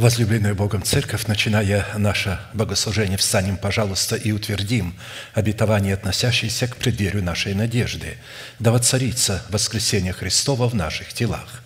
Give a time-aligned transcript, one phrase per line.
[0.00, 4.94] Возлюбленная Богом Церковь, начиная наше богослужение, встанем, пожалуйста, и утвердим
[5.34, 8.16] обетование, относящееся к преддверию нашей надежды,
[8.58, 11.62] да воцарится воскресение Христова в наших телах.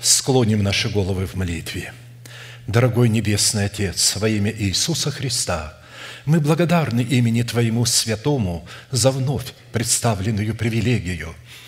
[0.00, 1.92] Склоним наши головы в молитве.
[2.68, 5.76] Дорогой Небесный Отец, во имя Иисуса Христа,
[6.26, 11.34] мы благодарны имени Твоему Святому за вновь представленную привилегию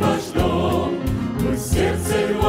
[0.00, 0.94] ваш дом,
[1.38, 2.47] пусть сердце рвет.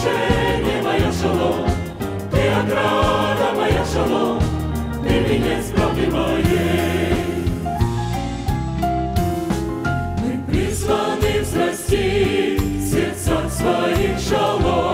[0.00, 1.68] Утешение мое шалом,
[2.30, 4.40] Ты ограда моя шалом,
[5.02, 7.44] Ты венец правды моей.
[10.22, 14.89] Мы призваны взрасти в сердцах своих шалом,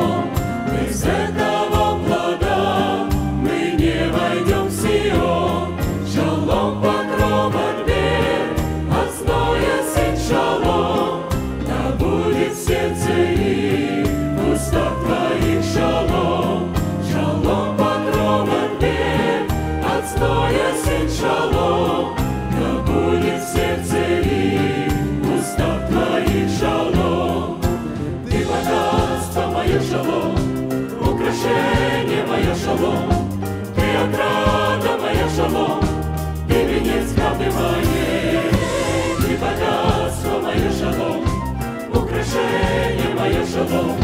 [42.26, 43.97] украшение мое шалом,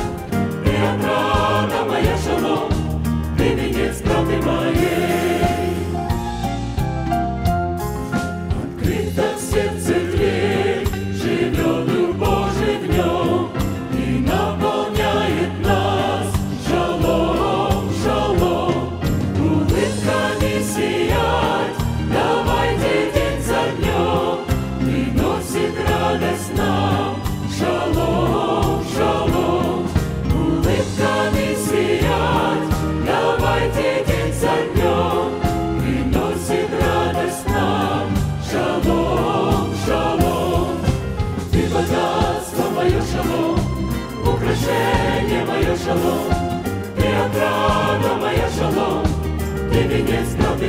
[0.65, 2.71] Ты отрада моя шалом,
[3.37, 4.62] Ты венец правды.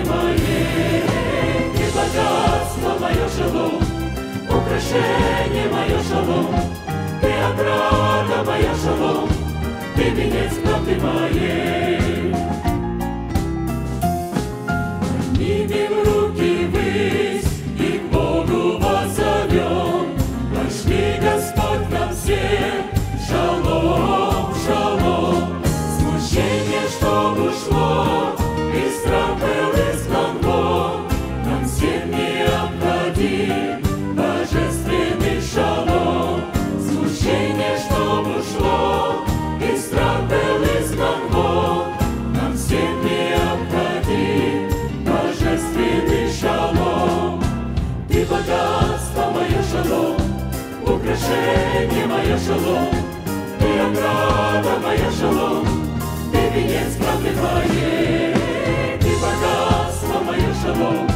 [0.05, 1.03] Моей,
[1.93, 3.81] богатство мое шалом,
[4.49, 6.55] украшение мое шалом,
[7.21, 8.43] ты отрада
[8.83, 9.29] шалом,
[9.95, 12.33] ты венец правды моей.
[15.43, 20.15] Поднимем руки ввысь и к Богу воззовем.
[20.53, 22.83] Пошли Господь нам всем.
[23.27, 25.63] Шалом, шалом,
[51.03, 52.89] украшение мое шалом,
[53.59, 55.65] Ты ограда моя шалом,
[56.31, 58.33] Ты венец правды моей,
[59.01, 61.07] Ты богатство мое шалом,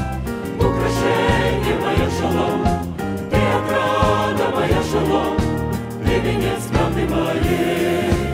[0.57, 2.95] украшение мое шалом,
[3.31, 5.38] Ты ограда моя шалом,
[6.06, 8.27] Ты венец правды моей.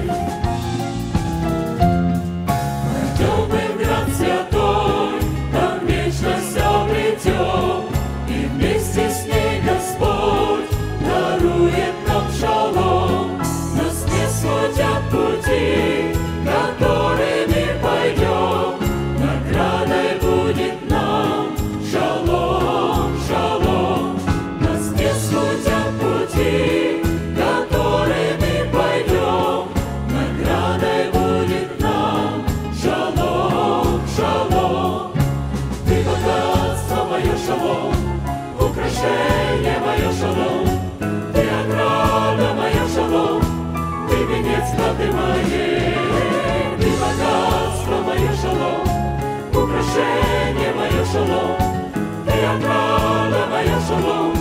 [53.63, 54.33] Моя шалом,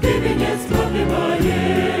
[0.00, 1.93] Ты венец правды моей.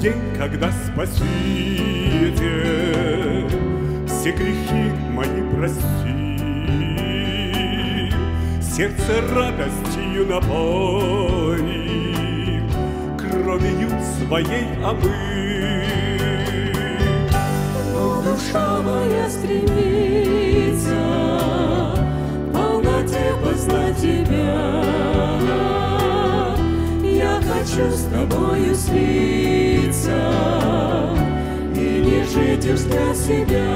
[0.00, 2.38] день, когда спасите,
[4.06, 5.80] все грехи мои прости.
[8.62, 11.82] Сердце радостью наполни,
[13.18, 15.84] кровью своей омы.
[17.92, 20.96] Но душа моя стремится,
[22.54, 25.79] полноте познать тебя
[27.70, 30.16] хочу с тобою слиться
[31.74, 33.66] И не жить уж для себя.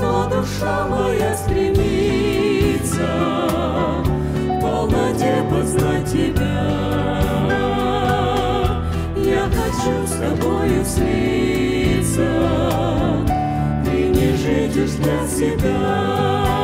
[0.00, 3.08] Но душа моя стремится
[4.44, 6.70] В полноте познать тебя.
[9.16, 12.28] Я хочу с тобою слиться
[13.92, 16.63] И не жить уж для себя.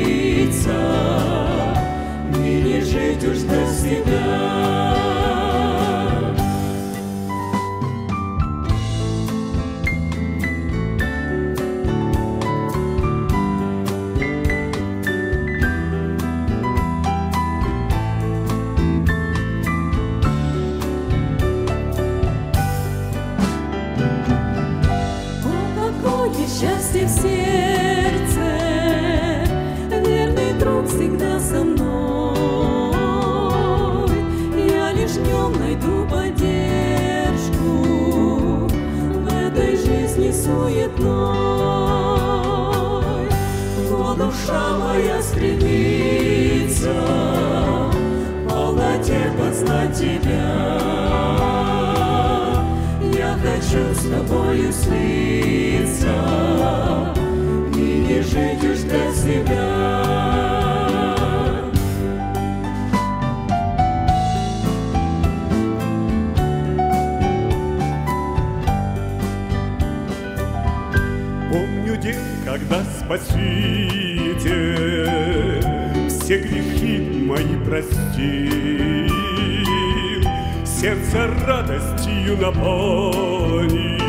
[81.11, 83.99] сердце радостью наполни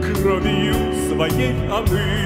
[0.00, 0.74] Кровью
[1.08, 2.21] своей, а мы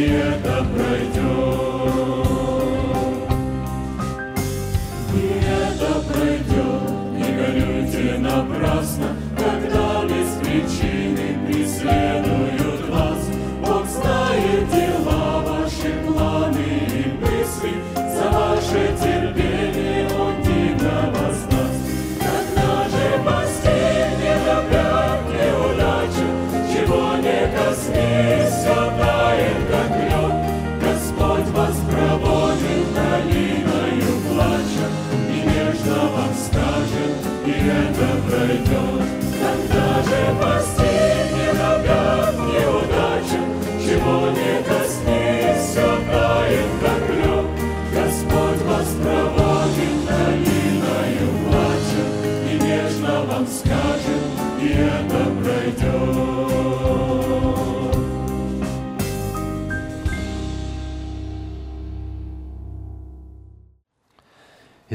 [0.00, 0.49] скажет,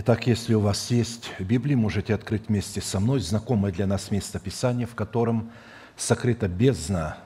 [0.07, 4.37] Итак, если у вас есть Библия, можете открыть вместе со мной знакомое для нас место
[4.37, 5.49] Писания, в котором
[5.97, 7.17] сокрыта бездна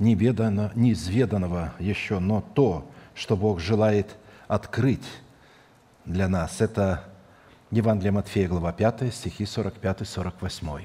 [0.00, 4.16] неведано, неизведанного еще, но то, что Бог желает
[4.48, 5.06] открыть
[6.04, 6.60] для нас.
[6.60, 7.04] Это
[7.70, 10.82] Евангелие Матфея, глава 5, стихи 45-48.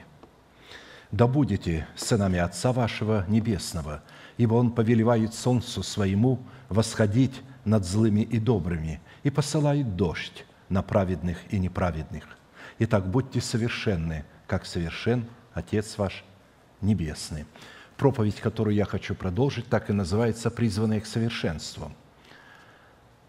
[1.11, 4.03] «Да будете сынами Отца вашего Небесного,
[4.37, 11.37] ибо Он повелевает солнцу своему восходить над злыми и добрыми и посылает дождь на праведных
[11.51, 12.23] и неправедных.
[12.79, 16.23] Итак, будьте совершенны, как совершен Отец ваш
[16.81, 17.45] Небесный».
[17.97, 21.91] Проповедь, которую я хочу продолжить, так и называется «Призванные к совершенству».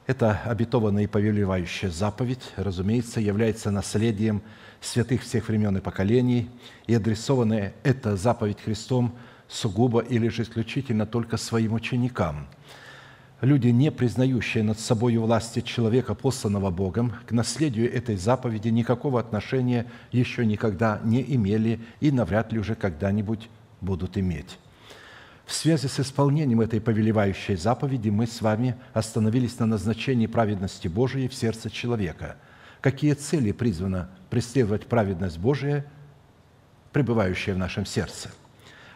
[0.07, 4.43] Это обетованная и повелевающая заповедь, разумеется, является наследием
[4.81, 6.51] святых всех времен и поколений,
[6.87, 9.17] и адресованная эта заповедь Христом
[9.49, 12.49] сугубо или же исключительно только своим ученикам.
[13.41, 19.87] Люди, не признающие над собой власти человека, посланного Богом, к наследию этой заповеди никакого отношения
[20.11, 23.49] еще никогда не имели и навряд ли уже когда-нибудь
[23.81, 24.59] будут иметь.
[25.47, 31.29] В связи с исполнением этой повелевающей заповеди мы с вами остановились на назначении праведности Божией
[31.29, 32.37] в сердце человека.
[32.81, 35.87] Какие цели призвана преследовать праведность Божия,
[36.93, 38.31] пребывающая в нашем сердце?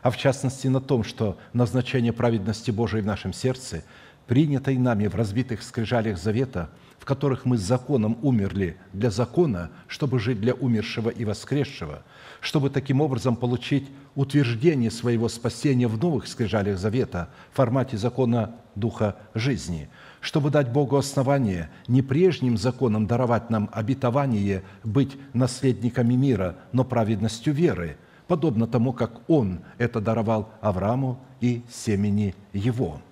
[0.03, 3.85] А в частности на том, что назначение праведности Божией в нашем сердце,
[4.33, 10.19] принятой нами в разбитых скрижалях завета, в которых мы с законом умерли для закона, чтобы
[10.19, 12.03] жить для умершего и воскресшего,
[12.41, 19.17] чтобы таким образом получить утверждение своего спасения в новых скрижалях завета в формате закона Духа
[19.35, 19.91] жизни,
[20.23, 27.53] чтобы дать Богу основание не прежним законом даровать нам обетование быть наследниками мира, но праведностью
[27.53, 33.03] веры, подобно тому, как Он это даровал Аврааму и семени его.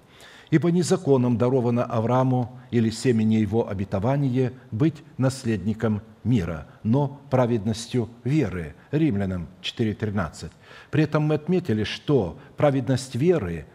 [0.50, 8.74] Ибо не законом даровано Аврааму или семени его обетование быть наследником мира, но праведностью веры.
[8.90, 10.50] Римлянам 4.13.
[10.90, 13.66] При этом мы отметили, что праведность веры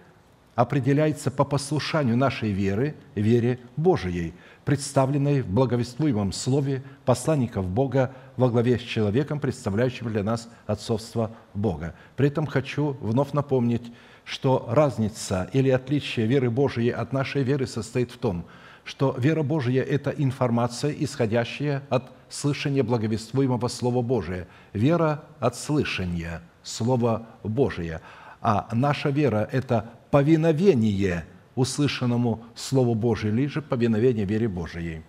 [0.55, 4.33] определяется по послушанию нашей веры, вере Божией,
[4.63, 11.93] представленной в благовествуемом слове посланников Бога во главе с человеком, представляющим для нас отцовство Бога.
[12.15, 13.91] При этом хочу вновь напомнить,
[14.25, 18.45] что разница или отличие веры Божией от нашей веры состоит в том,
[18.83, 24.47] что вера Божия– это информация, исходящая от слышания благовествуемого Слова Божия.
[24.73, 28.01] Вера от слышания Слова Божия.
[28.41, 35.03] А наша вера– это повиновение услышанному Слову Божию, или же повиновение вере Божией.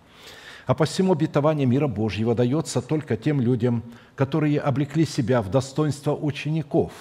[0.65, 3.83] А посему обетование мира Божьего дается только тем людям,
[4.15, 6.91] которые облекли себя в достоинство учеников,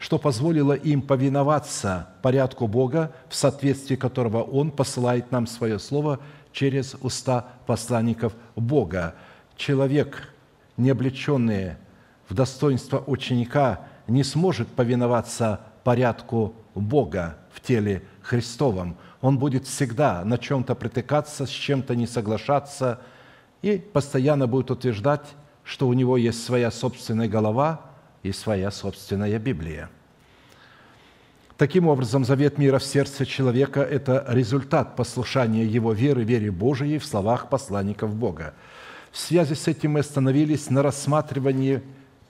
[0.00, 6.20] что позволило им повиноваться порядку Бога, в соответствии которого Он посылает нам свое Слово
[6.52, 9.14] через уста посланников Бога.
[9.56, 10.32] Человек,
[10.78, 11.74] не облеченный
[12.30, 18.96] в достоинство ученика, не сможет повиноваться порядку Бога в теле Христовом.
[19.20, 23.00] Он будет всегда на чем-то притыкаться, с чем-то не соглашаться
[23.60, 25.26] и постоянно будет утверждать,
[25.62, 27.89] что у него есть своя собственная голова
[28.22, 29.90] и своя собственная Библия.
[31.56, 37.04] Таким образом, завет мира в сердце человека– это результат послушания его веры, вере Божией в
[37.04, 38.54] словах посланников Бога.
[39.12, 41.82] В связи с этим мы остановились на рассматривании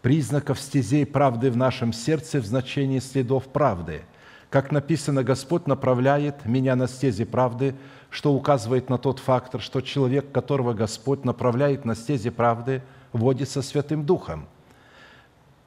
[0.03, 4.03] признаков стезей правды в нашем сердце в значении следов правды–
[4.51, 7.77] как написано, Господь направляет меня на стези правды,
[8.11, 14.05] что указывает на тот фактор, что человек, которого Господь направляет на стези правды, водится Святым
[14.05, 14.49] Духом.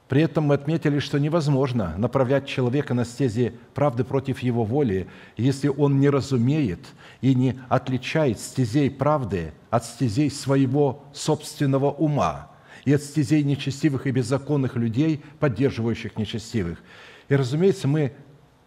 [0.08, 5.68] При этом мы отметили, что невозможно направлять человека на стези правды против его воли, если
[5.68, 6.80] он не разумеет
[7.22, 12.50] и не отличает стезей правды от стезей своего собственного ума
[12.84, 16.82] и от стезей нечестивых и беззаконных людей, поддерживающих нечестивых.
[17.30, 18.12] И, разумеется, мы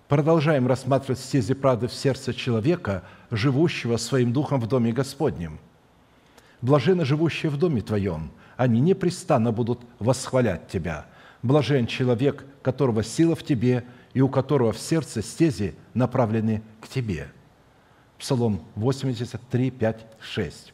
[0.07, 5.59] продолжаем рассматривать стези правды в сердце человека, живущего своим духом в Доме Господнем.
[6.61, 11.05] Блажены живущие в Доме Твоем, они непрестанно будут восхвалять Тебя.
[11.43, 17.27] Блажен человек, которого сила в Тебе и у которого в сердце стези направлены к Тебе.
[18.17, 20.73] Псалом 83, 5, 6.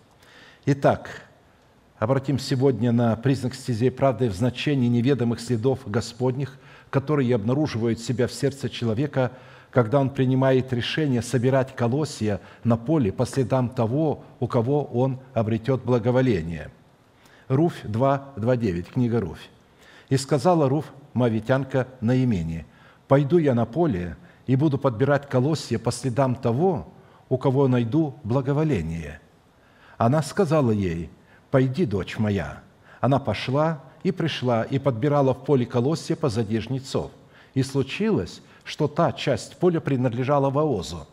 [0.65, 1.23] Итак,
[1.97, 6.58] обратим сегодня на признак стезей правды в значении неведомых следов Господних–
[6.93, 9.32] которые обнаруживают себя в сердце человека,
[9.71, 15.84] когда он принимает решение собирать колосья на поле по следам того, у кого он обретет
[15.84, 16.69] благоволение.
[17.47, 19.49] Руфь 2, 2, 9, книга Руфь.
[20.10, 22.66] «И сказала Руфь, мавитянка Наимени,
[23.08, 26.88] «Пойду я на поле и буду подбирать колосья по следам того,
[27.30, 29.20] у кого найду благоволение».
[29.98, 31.10] Она сказала ей,
[31.52, 32.63] «Пойди, дочь моя».
[33.00, 37.12] Она пошла и пришла и подбирала в поле колосья позади жнецов.
[37.54, 41.08] И случилось, что та часть поля принадлежала Воозу,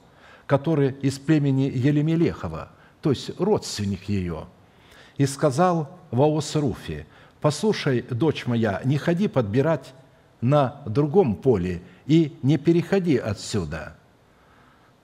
[0.46, 2.70] который из племени Елемелехова,
[3.02, 4.46] то есть родственник ее.
[5.16, 7.06] И сказал Вооз Руфи,
[7.40, 9.94] «Послушай, дочь моя, не ходи подбирать
[10.40, 13.96] на другом поле и не переходи отсюда».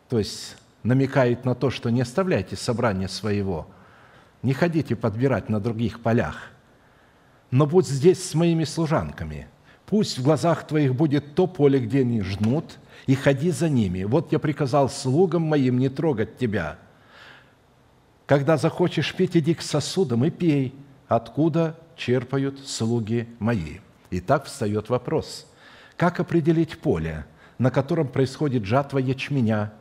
[0.09, 3.67] То есть намекает на то, что не оставляйте собрание своего,
[4.43, 6.51] не ходите подбирать на других полях–
[7.51, 9.49] но будь здесь с моими служанками.
[9.87, 14.03] Пусть в глазах твоих будет то поле, где они жнут, и ходи за ними.
[14.05, 16.79] Вот я приказал слугам моим не трогать тебя.
[18.27, 20.75] Когда захочешь петь, иди к сосудам и пей,
[21.07, 23.79] откуда черпают слуги мои.
[24.11, 25.47] И так встает вопрос,
[25.97, 27.27] как определить поле,
[27.59, 29.73] на котором происходит жатва ячменя,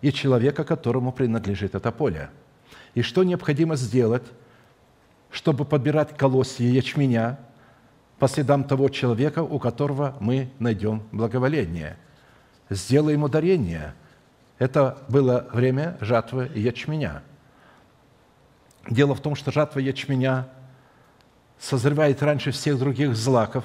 [0.00, 2.30] и человека, которому принадлежит это поле?
[2.94, 4.24] И что необходимо сделать,
[5.30, 7.38] чтобы подбирать колосья ячменя
[8.18, 11.96] по следам того человека, у которого мы найдем благоволение.
[12.68, 13.94] Сделаем ударение.
[14.58, 17.22] Это было время жатвы ячменя.
[18.88, 20.48] Дело в том, что жатва ячменя
[21.62, 23.64] созревает раньше всех других злаков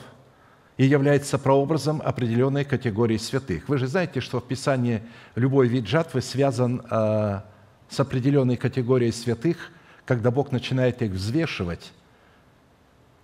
[0.78, 3.68] и является прообразом определенной категории святых.
[3.68, 5.02] Вы же знаете, что в Писании
[5.36, 7.42] любой вид жатвы связан э,
[7.90, 9.72] с определенной категорией святых–
[10.08, 11.92] когда Бог начинает их взвешивать,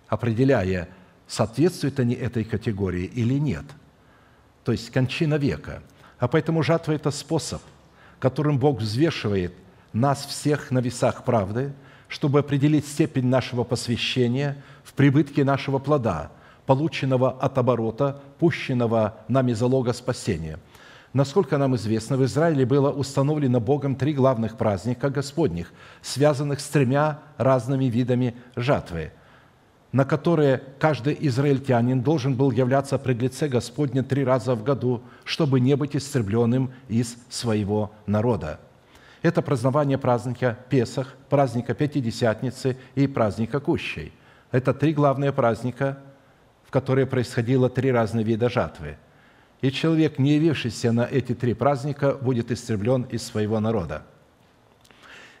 [0.06, 0.90] определяя,
[1.26, 3.64] соответствуют они этой категории или нет.
[4.64, 5.82] То есть кончина века.
[6.18, 7.62] А поэтому жатва– это способ,
[8.20, 9.54] которым Бог взвешивает
[9.94, 11.72] нас всех на весах правды,
[12.14, 16.30] чтобы определить степень нашего посвящения в прибытке нашего плода,
[16.64, 20.60] полученного от оборота, пущенного нами залога спасения–
[21.14, 25.72] Насколько нам известно, в Израиле было установлено Богом три главных праздника Господних,
[26.02, 29.12] связанных с тремя разными видами жатвы.
[29.92, 35.60] на которые каждый израильтянин должен был являться пред лице Господня три раза в году, чтобы
[35.60, 38.58] не быть истребленным из своего народа.
[39.24, 44.12] Это празднование праздника Песах, праздника Пятидесятницы и праздника Кущей.
[44.50, 45.98] Это три главные праздника,
[46.62, 48.98] в которые происходило три разных вида жатвы.
[49.62, 54.02] И человек, не явившийся на эти три праздника, будет истреблен из своего народа.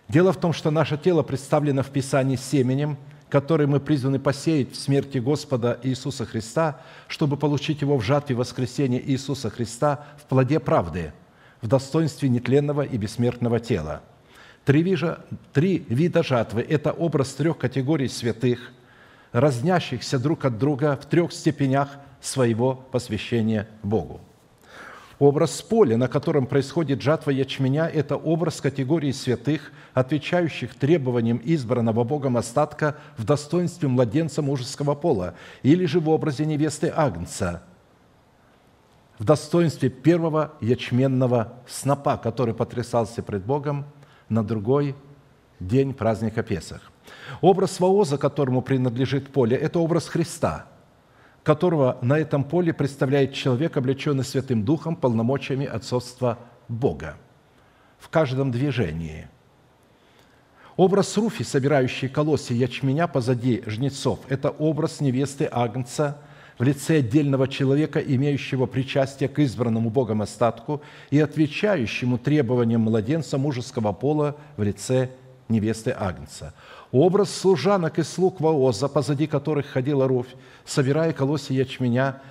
[0.08, 2.96] Дело в том, что наше тело представлено в Писании семенем–
[3.34, 9.02] который мы призваны посеять в смерти Господа Иисуса Христа, чтобы получить его в жатве воскресения
[9.04, 11.12] Иисуса Христа в плоде правды,
[11.64, 14.02] в достоинстве нетленного и бессмертного тела.
[14.66, 18.70] Три, вида, три вида жатвы– это образ трех категорий святых,
[19.32, 21.88] разнящихся друг от друга в трех степенях
[22.20, 24.20] своего посвящения Богу–
[25.20, 32.36] Образ поля, на котором происходит жатва ячменя, это образ категории святых, отвечающих требованиям избранного Богом
[32.36, 37.62] остатка в достоинстве младенца мужеского пола, или же в образе невесты Агнца,
[39.18, 43.86] в достоинстве первого ячменного снопа, который потрясался пред Богом
[44.28, 44.94] на другой
[45.60, 46.90] день праздника Песах.
[47.40, 50.66] Образ вооза, которому принадлежит поле, это образ Христа–
[51.44, 57.16] которого на этом поле представляет человек, облеченный Святым Духом, полномочиями отцовства Бога
[57.98, 59.28] в каждом движении.
[60.76, 66.18] Образ Руфи, собирающий колосья ячменя позади жнецов, это образ невесты Агнца
[66.58, 73.92] в лице отдельного человека, имеющего причастие к избранному Богом остатку и отвечающему требованиям младенца мужеского
[73.92, 75.10] пола в лице
[75.48, 76.54] невесты Агнца.
[76.92, 82.22] Образ служанок и слуг Вооза, позади которых ходила Руфь, собирая колосья ячменя,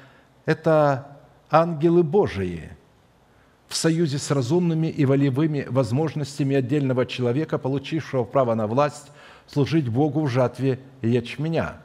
[0.45, 1.17] это
[1.49, 2.71] ангелы Божии
[3.67, 9.12] в союзе с разумными и волевыми возможностями отдельного человека, получившего право на власть,
[9.47, 11.77] служить Богу в жатве ячменя,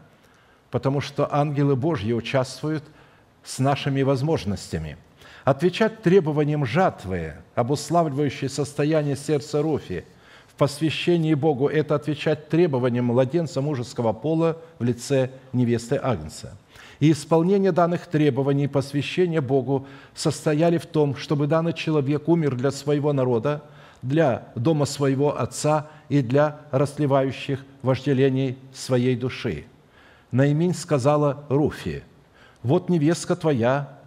[0.71, 2.85] потому что ангелы Божьи участвуют
[3.45, 4.97] с нашими возможностями.
[5.45, 10.05] Отвечать требованиям жатвы, обуславливающей состояние сердца Руфи–
[10.59, 16.59] посвящении Богу– это отвечать требованиям младенца мужеского пола в лице невесты Агнца.
[17.01, 23.13] И исполнение данных требований посвящения Богу состояли в том, чтобы данный человек умер для своего
[23.13, 23.63] народа,
[24.03, 29.65] для дома своего отца и для расливающих вожделений своей души.
[30.31, 32.05] Наимень сказала Руфи,
[32.63, 33.99] «Вот невестка твоя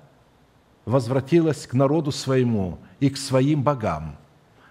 [0.85, 4.17] возвратилась к народу своему и к своим богам.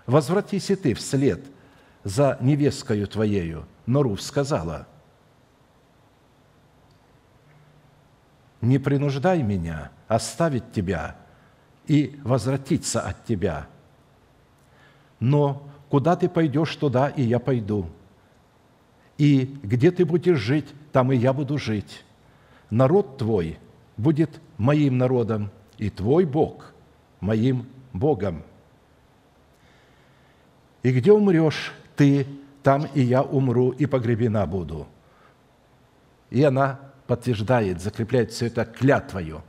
[0.07, 1.45] Возвратись и ты вслед–
[2.05, 3.67] за невесткою твоею.
[3.87, 4.87] Но Руфь сказала,
[8.61, 11.17] не принуждай меня оставить тебя
[11.87, 13.67] и возвратиться от тебя.
[15.19, 17.87] Но куда ты пойдешь, туда и я пойду.
[19.19, 22.05] И где ты будешь жить, там и я буду жить.
[22.71, 23.59] Народ твой
[23.97, 26.73] будет моим народом, и твой Бог
[27.21, 28.43] моим Богом.
[30.83, 32.27] И где умрешь, ты,
[32.63, 34.87] там и я умру, и погребена буду».
[36.31, 39.43] И она подтверждает, закрепляет все это клятвою.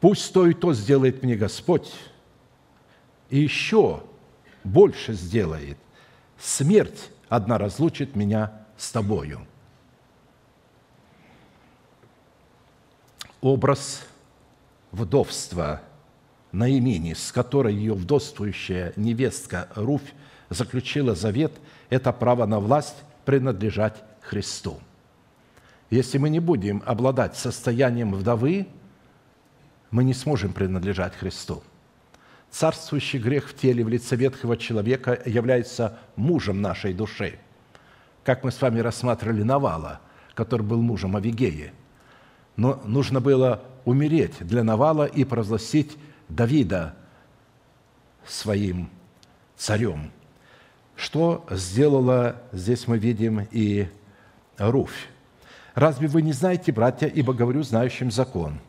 [0.00, 1.92] «Пусть то и то сделает мне Господь,
[3.28, 4.02] и еще
[4.64, 5.76] больше сделает.
[6.38, 9.46] Смерть одна разлучит меня с тобою».
[13.40, 14.02] Образ
[14.92, 15.80] вдовства
[16.52, 20.12] Наимини, с которой ее вдовствующая невестка Руфь
[20.50, 21.52] заключила завет,
[21.88, 24.78] это право на власть принадлежать Христу.
[25.88, 28.66] Если мы не будем обладать состоянием вдовы,
[29.90, 31.62] мы не сможем принадлежать Христу.
[32.50, 37.38] Царствующий грех в теле в лице ветхого человека является мужем нашей души.
[38.24, 40.00] Как мы с вами рассматривали Навала,
[40.34, 41.72] который был мужем Авигеи.
[42.56, 45.96] Но нужно было умереть для Навала и провозгласить
[46.28, 46.94] Давида
[48.24, 48.90] своим
[49.56, 50.10] царем–
[51.00, 53.88] что сделала, здесь мы видим и
[54.58, 55.08] Руфь.
[55.74, 58.60] «Разве вы не знаете, братья, ибо говорю знающим закон,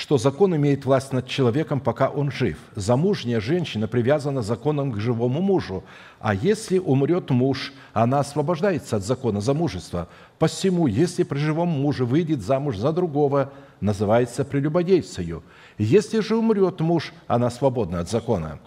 [0.00, 2.56] что закон имеет власть над человеком, пока он жив.
[2.74, 5.84] Замужняя женщина привязана законом к живому мужу,
[6.20, 10.08] а если умрет муж, она освобождается от закона замужества.
[10.38, 15.42] Посему, если при живом муже выйдет замуж за другого, называется прелюбодейцею.
[15.76, 18.58] Если же умрет муж, она свободна от закона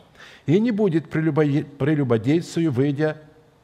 [0.46, 3.17] и не будет прелюбодейцию, выйдя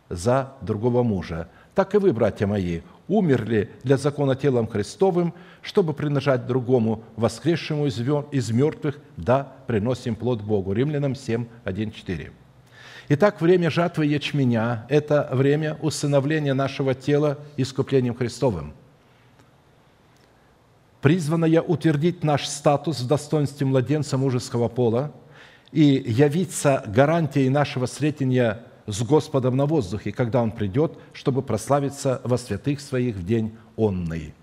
[0.09, 1.49] за другого мужа.
[1.75, 8.51] Так и вы, братья мои, умерли для закона телом Христовым, чтобы принажать другому, воскресшему из
[8.51, 10.71] мертвых, да, приносим плод Богу».
[10.71, 12.31] Римлянам 7, 1, 4.
[13.09, 18.73] Итак, время жатвы ячменя– это время усыновления нашего тела искуплением Христовым.
[21.01, 25.11] призванная утвердить наш статус в достоинстве младенца мужеского пола
[25.71, 32.37] и явиться гарантией нашего встретения с Господом на воздухе, когда Он придет, чтобы прославиться во
[32.37, 34.33] святых Своих в день онный.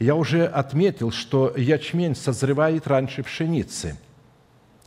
[0.00, 3.98] Я уже отметил, что ячмень созревает раньше пшеницы.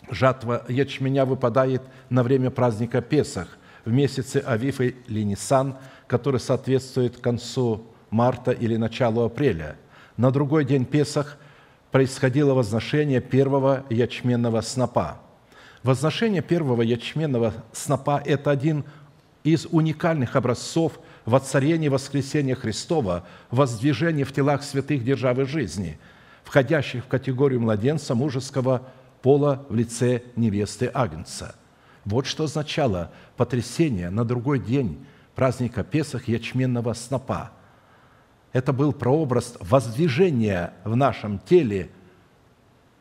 [0.09, 3.47] Жатва ячменя выпадает на время праздника Песах
[3.85, 5.77] в месяце Авиф или Нисан,
[6.07, 9.77] который соответствует концу марта или началу апреля.
[10.17, 11.37] На другой день Песах
[11.91, 15.22] происходило возношение первого ячменного снопа.
[15.83, 18.85] Возношение первого ячменного снопа– это один
[19.43, 25.99] из уникальных образцов воцарения воскресения Христова, воздвижения в телах святых державы жизни,
[26.43, 28.87] входящих в категорию младенца мужеского
[29.21, 31.55] пола в лице невесты Агнца.
[32.05, 37.51] Вот что означало потрясение на другой день праздника Песах ячменного снопа–
[38.53, 41.89] это был прообраз воздвижения в нашем теле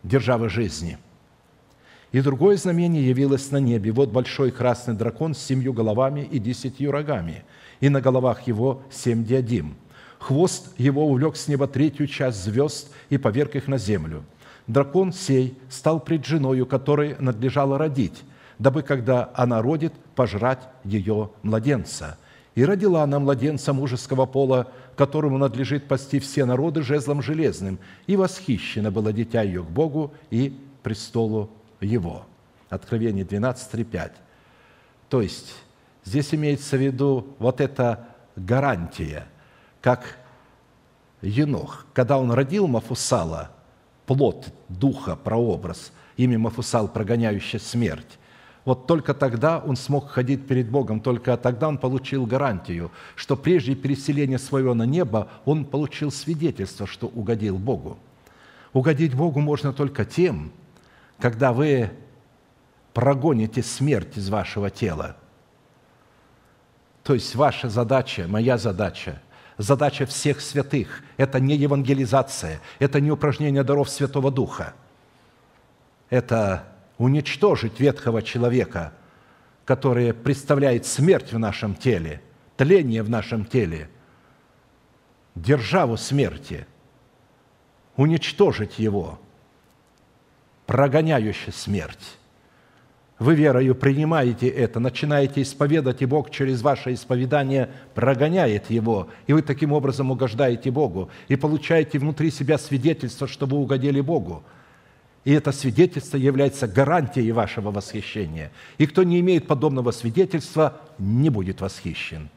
[0.03, 0.99] державы жизни.
[2.12, 3.90] И другое знамение явилось на небе.
[3.90, 7.42] Вот большой красный дракон с семью головами и десятью рогами,
[7.81, 9.75] и на головах его семь диадим.
[10.18, 14.25] Хвост его увлек с неба третью часть звезд и поверг их на землю.
[14.66, 18.22] Дракон сей стал пред женою, которой надлежало родить,
[18.59, 22.18] дабы, когда она родит, пожрать ее младенца.
[22.55, 28.90] И родила она младенца мужеского пола, которому надлежит пасти все народы жезлом железным, и восхищено
[28.90, 31.51] было дитя ее к Богу и престолу
[31.83, 32.27] его».
[32.68, 34.12] Откровение 12, 3, 5.
[35.09, 35.55] То есть
[36.05, 39.27] здесь имеется в виду вот эта гарантия,
[39.81, 40.16] как
[41.21, 43.51] Енох, когда он родил Мафусала,
[44.07, 48.18] плод духа, прообраз, имя Мафусал, прогоняющий смерть,
[48.64, 53.75] вот только тогда он смог ходить перед Богом, только тогда он получил гарантию, что прежде
[53.75, 57.99] переселения своего на небо он получил свидетельство, что угодил Богу.
[58.73, 60.53] Угодить Богу можно только тем,
[61.23, 61.89] когда вы
[62.95, 65.17] прогоните смерть из вашего тела.
[67.05, 69.23] То есть ваша задача, моя задача,
[69.57, 74.75] задача всех святых– это не евангелизация, это не упражнение даров Святого Духа.
[76.11, 76.65] Это
[76.99, 78.93] уничтожить ветхого человека,
[79.65, 82.21] который представляет смерть в нашем теле,
[82.57, 83.89] тление в нашем теле,
[85.37, 86.67] державу смерти,
[87.95, 89.21] уничтожить его,
[90.73, 92.17] прогоняющий смерть.
[93.19, 99.43] Вы верою принимаете это, начинаете исповедать, и Бог через ваше исповедание прогоняет его, и вы
[99.43, 104.43] таким образом угождаете Богу, и получаете внутри себя свидетельство, что вы угодили Богу–
[105.25, 108.51] и это свидетельство является гарантией вашего восхищения.
[108.79, 112.29] И кто не имеет подобного свидетельства, не будет восхищен.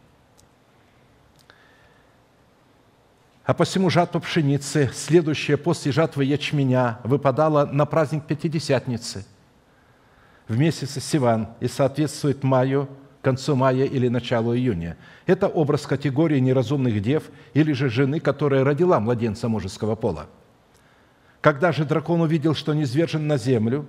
[3.45, 9.25] А посему жатва пшеницы, следующая после жатвы ячменя, выпадала на праздник Пятидесятницы
[10.47, 12.89] в месяце Сиван и соответствует маю,
[13.21, 14.97] концу мая или началу июня.
[15.25, 17.23] Это образ категории неразумных дев
[17.53, 20.27] или же жены, которая родила младенца мужеского пола–
[21.45, 23.85] когда же дракон увидел, что низвержен на землю,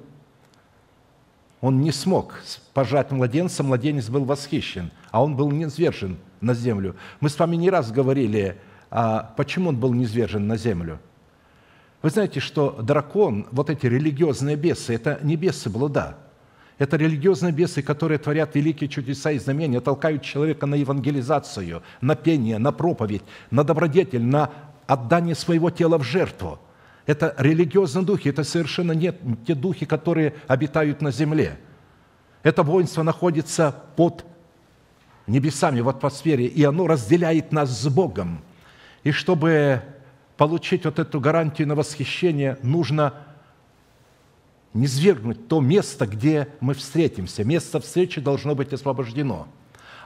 [1.63, 2.35] он не смог
[2.75, 6.97] пожать младенца, младенец был восхищен, а он был низвержен на землю.
[7.21, 8.61] Мы с вами не раз говорили,
[8.91, 10.99] а почему он был низвержен на землю.
[12.03, 16.17] Вы знаете, что дракон, вот эти религиозные бесы, это не бесы блуда.
[16.79, 22.59] Это религиозные бесы, которые творят великие чудеса и знамения, толкают человека на евангелизацию, на пение,
[22.59, 24.51] на проповедь, на добродетель, на
[24.87, 26.59] отдание своего тела в жертву–
[27.07, 29.17] это религиозные духи, это совершенно нет
[29.47, 31.59] те духи, которые обитают на земле.
[32.43, 34.25] Это воинство находится под
[35.27, 38.43] небесами, в атмосфере, и оно разделяет нас с Богом.
[39.07, 39.83] И чтобы
[40.37, 43.15] получить вот эту гарантию на восхищение, нужно
[44.75, 47.45] не свергнуть то место, где мы встретимся.
[47.45, 49.47] Место встречи должно быть освобождено.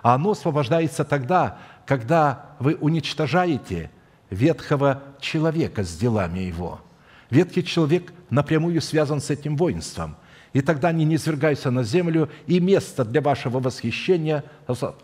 [0.03, 3.91] А оно освобождается тогда, когда вы уничтожаете
[4.29, 6.81] ветхого человека с делами его–
[7.31, 10.17] Ветхий человек напрямую связан с этим воинством.
[10.53, 14.45] И тогда они не свергаются на землю, и место для вашего восхищения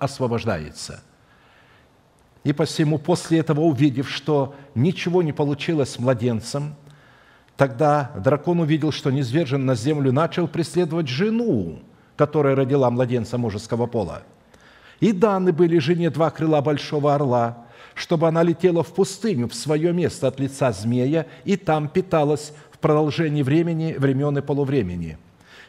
[0.01, 1.03] освобождается.
[2.47, 6.77] И посему, после этого, увидев, что ничего не получилось с младенцем,
[7.57, 11.81] тогда дракон увидел, что низвержен на землю, начал преследовать жену,
[12.17, 14.23] которая родила младенца мужеского пола.
[15.01, 19.93] И даны были жене два крыла большого орла, чтобы она летела в пустыню, в свое
[19.93, 25.19] место от лица змея, и там питалась в продолжении времени, времен и полувремени.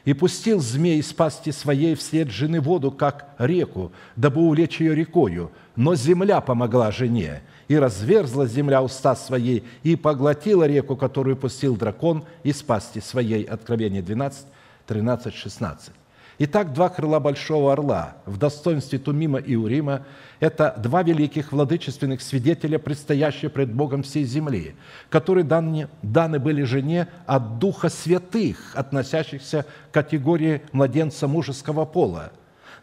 [0.07, 5.51] И пустил змей из пасти своей вслед жены воду, как реку, дабы увлечь ее рекою.
[5.75, 12.23] Но земля помогла жене, и разверзла земля уста своей, и поглотила реку, которую пустил дракон
[12.43, 13.43] из пасти своей.
[13.43, 14.45] Откровение 12,
[14.85, 15.91] 13, 16.
[16.39, 20.05] Итак, два крыла большого орла в достоинстве Тумима и Урима–
[20.39, 24.75] это два великих владычественных свидетеля, предстоящие пред Богом всей земли,
[25.09, 32.31] которые даны, даны были жене от Духа Святых, относящихся к категории младенца мужеского пола,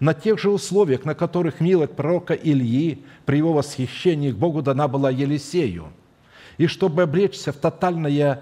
[0.00, 4.88] на тех же условиях, на которых милость пророка Ильи при его восхищении к Богу дана
[4.88, 5.92] была Елисею.
[6.58, 8.40] И чтобы облечься в тотальное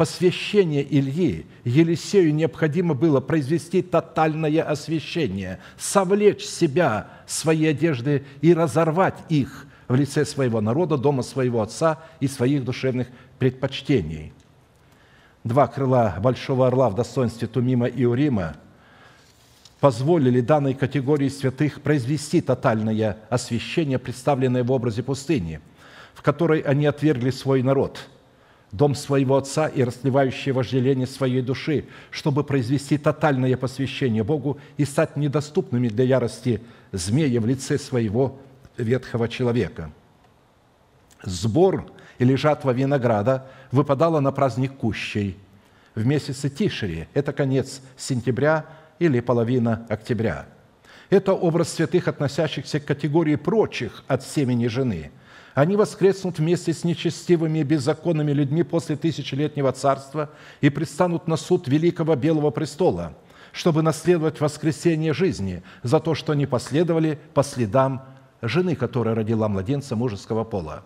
[0.00, 9.66] посвящение Ильи, Елисею необходимо было произвести тотальное освящение, совлечь себя, свои одежды и разорвать их
[9.88, 14.32] в лице своего народа, дома своего отца и своих душевных предпочтений.
[15.44, 18.56] Два крыла Большого Орла в достоинстве Тумима и Урима
[19.80, 25.60] позволили данной категории святых произвести тотальное освящение, представленное в образе пустыни,
[26.14, 28.08] в которой они отвергли свой народ–
[28.72, 35.16] дом своего отца и расливающее вожделение своей души, чтобы произвести тотальное посвящение Богу и стать
[35.16, 36.62] недоступными для ярости
[36.92, 38.38] змея в лице своего
[38.76, 39.90] ветхого человека.
[41.22, 45.36] Сбор или жатва винограда выпадала на праздник Кущей
[45.94, 47.08] в месяце Тишери.
[47.12, 48.66] Это конец сентября
[48.98, 50.46] или половина октября.
[51.08, 55.10] Это образ святых, относящихся к категории прочих от семени жены–
[55.60, 60.30] они воскреснут вместе с нечестивыми и беззаконными людьми после тысячелетнего царства
[60.62, 63.12] и предстанут на суд великого Белого престола,
[63.52, 68.06] чтобы наследовать воскресение жизни за то, что они последовали по следам
[68.40, 70.82] жены, которая родила младенца мужеского пола.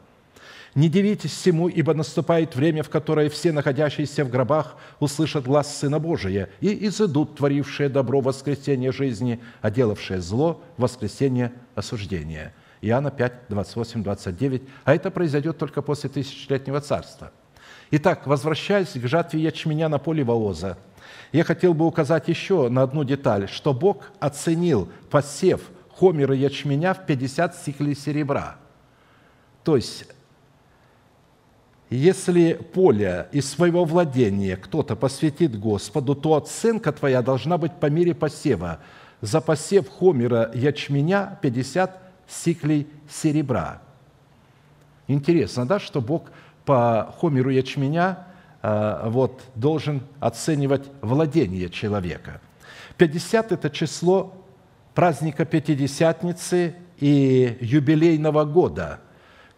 [0.75, 6.01] Не дивитесь всему, ибо наступает время, в которое все находящиеся в гробах услышат глаз Сына
[6.01, 12.53] Божия и изыдут творившие добро воскресение жизни, а делавшие зло воскресение осуждения».
[12.85, 14.63] Иоанна 5, 28, 29.
[14.85, 17.33] А это произойдет только после тысячелетнего царства.
[17.91, 20.77] Итак, возвращаясь к жатве ячменя на поле Вооза,
[21.33, 25.63] я хотел бы указать еще на одну деталь, что Бог оценил посев
[25.99, 28.57] хомера ячменя в 50 сиклей серебра.
[29.63, 30.07] То есть,
[31.89, 38.15] если поле из своего владения кто-то посвятит Господу, то оценка твоя должна быть по мере
[38.15, 38.81] посева.
[39.23, 43.83] За посев хомера ячменя 50 сиклей серебра.
[45.07, 46.31] Интересно, да, что Бог
[46.65, 48.27] по хомеру ячменя
[48.63, 52.41] э, вот, должен оценивать владение человека.
[52.97, 54.33] 50– это число
[54.95, 59.01] праздника Пятидесятницы и юбилейного года,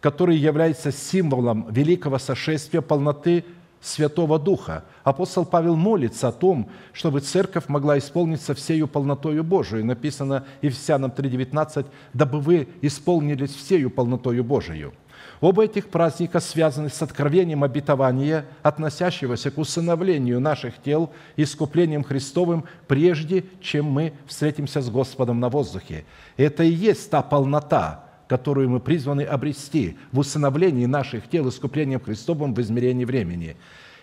[0.01, 3.45] который является символом великого сошествия полноты
[3.81, 4.83] Святого Духа.
[5.03, 9.83] Апостол Павел молится о том, чтобы церковь могла исполниться всею полнотою Божией.
[9.83, 14.91] Написано Ефесянам 3,19, «Дабы вы исполнились всею полнотою Божией».
[15.39, 23.45] Оба этих праздника связаны с откровением обетования, относящегося к усыновлению наших тел искуплением Христовым, прежде
[23.61, 26.05] чем мы встретимся с Господом на воздухе.
[26.37, 32.53] Это и есть та полнота, которую мы призваны обрести в усыновлении наших тел искуплением Христовым
[32.53, 33.55] в измерении времени.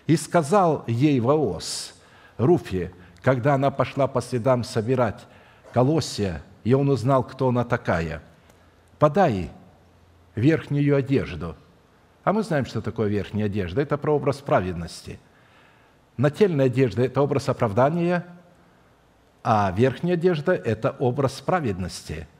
[0.07, 1.93] И сказал ей Ваос,
[2.37, 5.25] Руфе, когда она пошла по следам собирать
[5.73, 8.21] колосья, и он узнал, кто она такая,
[8.99, 9.51] «Подай
[10.35, 11.55] верхнюю одежду».
[12.23, 13.81] А мы знаем, что такое верхняя одежда.
[13.81, 15.19] Это прообраз праведности.
[16.17, 18.25] Нательная одежда– это образ оправдания,
[19.43, 22.27] а верхняя одежда– это образ праведности–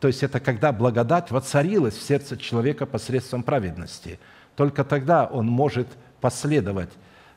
[0.00, 4.18] то есть это когда благодать воцарилась в сердце человека посредством праведности.
[4.54, 5.88] Только тогда он может
[6.20, 6.90] последовать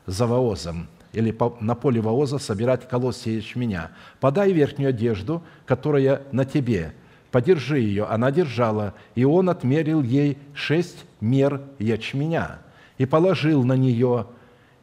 [0.06, 3.90] за воозом или на поле вооза собирать колосья ячменя.
[4.20, 6.92] «Подай верхнюю одежду, которая на тебе,
[7.30, 8.04] подержи ее».
[8.04, 12.58] Она держала, и он отмерил ей шесть мер ячменя
[12.98, 14.26] и положил на нее,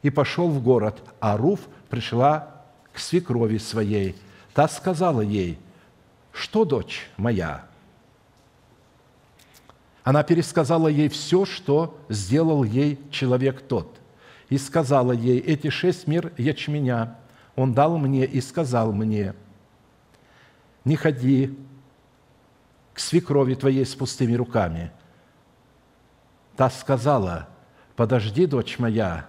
[0.02, 1.02] и пошел в город.
[1.20, 4.16] А Руф пришла к свекрови своей.
[4.54, 5.60] Та сказала ей,
[6.38, 7.66] «Что, дочь моя?»
[10.04, 14.00] Она пересказала ей все, что сделал ей человек тот.
[14.50, 17.16] И сказала ей, эти шесть мер ячменя
[17.56, 19.34] он дал мне и сказал мне,
[20.86, 21.58] не ходи
[22.94, 24.92] к свекрови твоей с пустыми руками.
[26.56, 27.50] Та сказала,
[27.96, 29.26] подожди, дочь моя,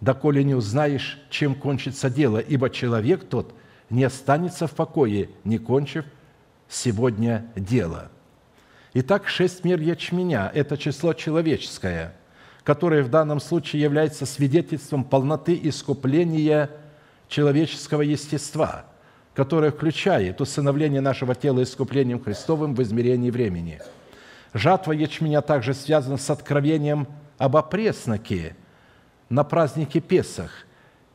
[0.00, 3.54] доколе не узнаешь, чем кончится дело, ибо человек тот
[3.90, 6.04] не останется в покое, не кончив
[6.68, 8.10] сегодня дело».
[8.94, 12.14] Итак, шесть мер ячменя– это число человеческое,
[12.64, 16.70] которое в данном случае является свидетельством полноты искупления
[17.28, 18.86] человеческого естества,
[19.34, 23.80] которое включает усыновление нашего тела искуплением Христовым в измерении времени.
[24.54, 28.56] Жатва ячменя также связана с откровением об опресноке
[29.28, 30.66] на празднике Песах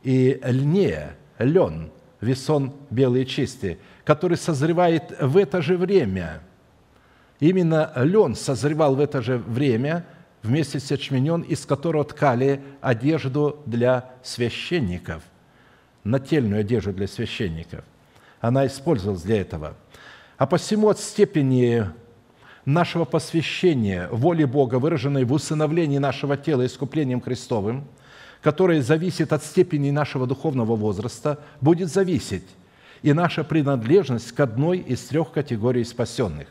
[0.04, 1.90] и льне, лен,
[2.24, 6.40] весон белый и который созревает в это же время.
[7.40, 10.04] Именно лен созревал в это же время
[10.42, 15.22] вместе с ячменем, из которого ткали одежду для священников,
[16.04, 17.84] нательную одежду для священников.
[18.40, 19.74] Она использовалась для этого.
[20.36, 21.86] А посему от степени
[22.64, 27.84] нашего посвящения воле Бога, выраженной в усыновлении нашего тела искуплением Христовым,
[28.44, 32.44] которое зависит от степени нашего духовного возраста, будет зависеть
[33.00, 36.48] и наша принадлежность к одной из трех категорий спасенных.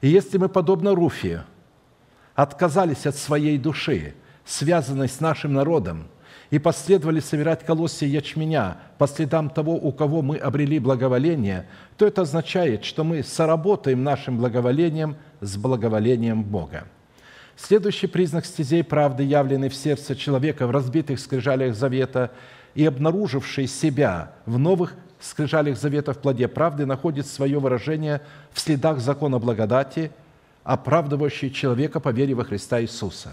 [0.00, 1.44] И если мы, подобно Руфе,
[2.34, 4.14] отказались от своей души,
[4.46, 6.08] связанной с нашим народом,
[6.48, 11.66] и последовали собирать колосья ячменя по следам того, у кого мы обрели благоволение,
[11.98, 16.86] то это означает, что мы соработаем нашим благоволением с благоволением Бога.
[17.62, 22.30] Следующий признак стезей правды, явленный в сердце человека в разбитых скрижалях завета
[22.74, 29.00] и обнаруживший себя в новых скрижалях завета в плоде правды, находит свое выражение в следах
[29.00, 30.10] закона благодати–
[30.64, 33.32] оправдывающий человека по вере во Христа Иисуса.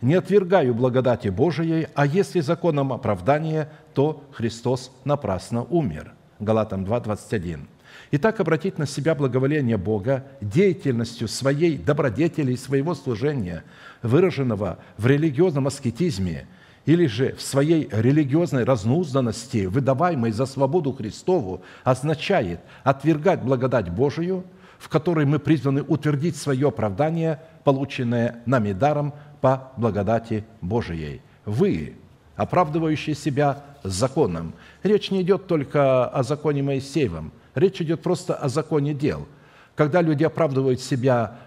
[0.00, 6.12] Не отвергаю благодати Божией, а если законом оправдания, то Христос напрасно умер.
[6.40, 7.68] Галатам 2, 21.
[8.10, 13.64] Итак, обратить на себя благоволение Бога деятельностью своей добродетели и своего служения,
[14.02, 16.46] выраженного в религиозном аскетизме
[16.84, 24.44] или же в своей религиозной разнузданности, выдаваемой за свободу Христову, означает отвергать благодать Божию–
[24.82, 31.22] в которой мы призваны утвердить свое оправдание, полученное нами даром по благодати Божией.
[31.44, 31.94] Вы,
[32.34, 34.54] оправдывающие себя законом.
[34.82, 39.26] Речь не идет только о законе Моисеевом, речь идет просто о законе дел.
[39.74, 41.38] Когда люди оправдывают себя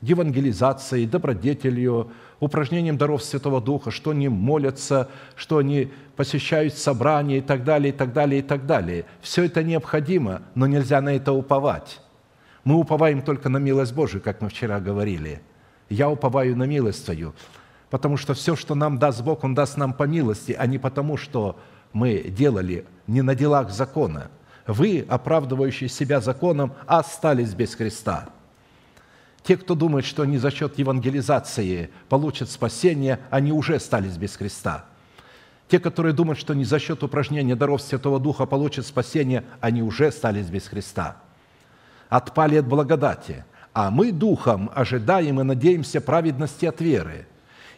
[0.00, 2.10] евангелизацией, добродетелью,
[2.40, 7.96] упражнением даров Святого Духа, что они молятся, что они посещают собрания и так далее, и
[7.96, 9.06] так далее, и так далее.
[9.20, 12.00] Все это необходимо, но нельзя на это уповать.
[12.64, 15.40] Мы уповаем только на милость Божию, как мы вчера говорили.
[15.88, 17.34] Я уповаю на милость Твою,
[17.90, 21.16] потому что все, что нам даст Бог, Он даст нам по милости, а не потому,
[21.16, 21.58] что
[21.92, 24.30] мы делали не на делах закона.
[24.66, 28.28] Вы, оправдывающие себя законом, остались без Христа.
[29.42, 34.86] Те, кто думает, что они за счет евангелизации получат спасение, они уже остались без Христа.
[35.68, 40.06] Те, которые думают, что они за счет упражнения даров Святого Духа получат спасение, они уже
[40.06, 41.18] остались без Христа–
[42.16, 47.26] отпали от благодати, а мы духом ожидаем и надеемся праведности от веры.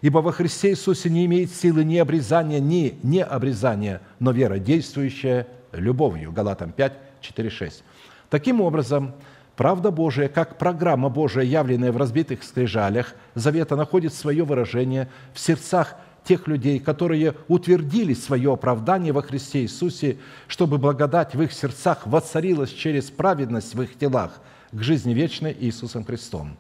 [0.03, 5.47] Ибо во Христе Иисусе не имеет силы ни обрезания, ни необрезания, но вера, действующая
[5.79, 6.33] любовью.
[6.33, 7.85] Галатам 5, 4, 6.
[8.31, 9.15] Таким образом,
[9.57, 15.97] правда Божия, как программа Божия, явленная в разбитых скрижалях завета, находит свое выражение в сердцах
[16.25, 20.19] тех людей, которые утвердили свое оправдание во Христе Иисусе,
[20.49, 24.41] чтобы благодать в их сердцах воцарилась через праведность в их телах
[24.73, 26.57] к жизни вечной Иисусом Христом.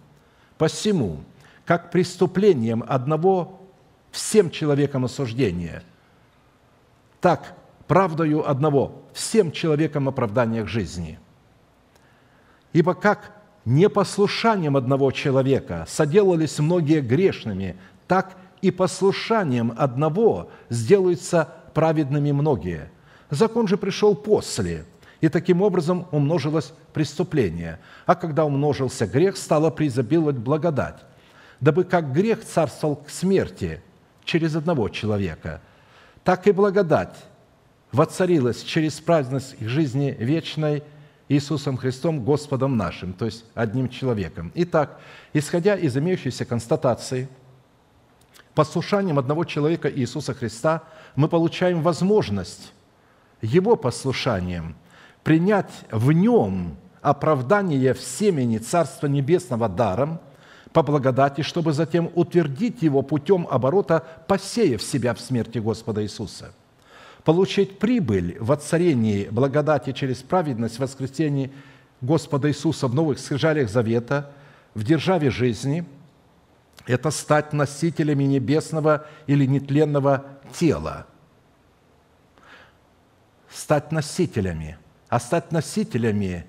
[0.56, 1.18] Посему,
[1.64, 3.60] как преступлением одного
[4.12, 5.82] всем человекам осуждение,
[7.20, 7.54] так
[7.86, 11.18] правдою одного всем человекам оправдание к жизни.
[12.72, 13.32] Ибо как
[13.64, 17.76] непослушанием одного человека соделались многие грешными,
[18.06, 22.90] так и послушанием одного сделаются праведными многие.
[23.30, 24.84] Закон же пришел после,
[25.20, 27.80] и таким образом умножилось преступление.
[28.06, 31.04] А когда умножился грех, стало преизобиловать благодать,
[31.60, 33.82] дабы как грех царствовал к смерти
[34.24, 35.60] через одного человека,
[36.24, 37.14] так и благодать
[37.92, 40.82] воцарилась через праздность жизни вечной
[41.28, 44.52] Иисусом Христом, Господом нашим, то есть одним человеком.
[44.54, 45.00] Итак,
[45.32, 47.28] исходя из имеющейся констатации–
[48.56, 50.82] послушанием одного человека Иисуса Христа
[51.14, 52.72] мы получаем возможность
[53.42, 54.74] Его послушанием
[55.22, 60.18] принять в Нем оправдание в семени Царства Небесного даром
[60.72, 66.52] по благодати, чтобы затем утвердить его путем оборота, посеяв себя в смерти Господа Иисуса.
[67.26, 71.50] Получить прибыль в отцарении благодати через праведность в воскресении
[72.00, 74.30] Господа Иисуса в новых скрижалях завета,
[74.74, 75.84] в державе жизни–
[76.86, 80.24] это стать носителями небесного или нетленного
[80.56, 81.08] тела.
[83.50, 84.78] Стать носителями.
[85.08, 86.46] А стать носителями,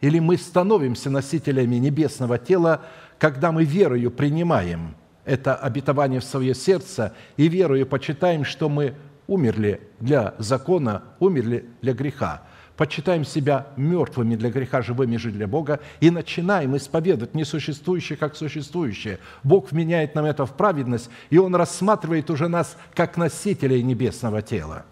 [0.00, 2.82] или мы становимся носителями небесного тела,
[3.18, 4.94] когда мы верою принимаем
[5.24, 8.94] это обетование в свое сердце и верою почитаем, что мы
[9.26, 12.42] умерли для закона, умерли для греха.
[12.76, 19.18] Почитаем себя мертвыми для греха, живыми же для Бога, и начинаем исповедовать несуществующее как существующее.
[19.42, 24.84] Бог вменяет нам это в праведность, и Он рассматривает уже нас как носителей небесного тела.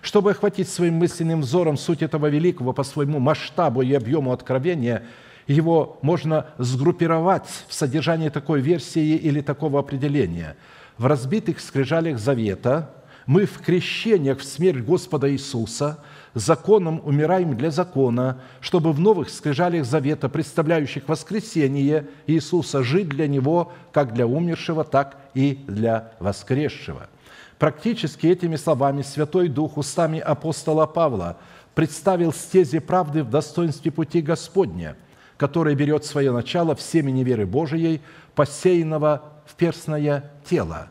[0.00, 5.04] Чтобы охватить своим мысленным взором суть этого великого по своему масштабу и объему откровения,
[5.46, 10.56] его можно сгруппировать в содержании такой версии или такого определения.
[10.96, 12.90] В разбитых скрижалях завета
[13.30, 16.02] мы в крещениях в смерть Господа Иисуса
[16.34, 23.72] законом умираем для закона, чтобы в новых скрижалях завета, представляющих воскресение Иисуса, жить для Него
[23.92, 27.08] как для умершего, так и для воскресшего–
[27.60, 31.36] Практически этими словами Святой Дух устами апостола Павла
[31.74, 34.96] представил стези правды в достоинстве пути Господня,
[35.36, 38.00] который берет свое начало в семени веры Божией,
[38.34, 40.88] посеянного в перстное тело,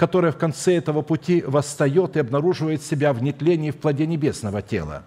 [0.00, 5.02] которое в конце этого пути восстает и обнаруживает себя в нетлении в плоде небесного тела.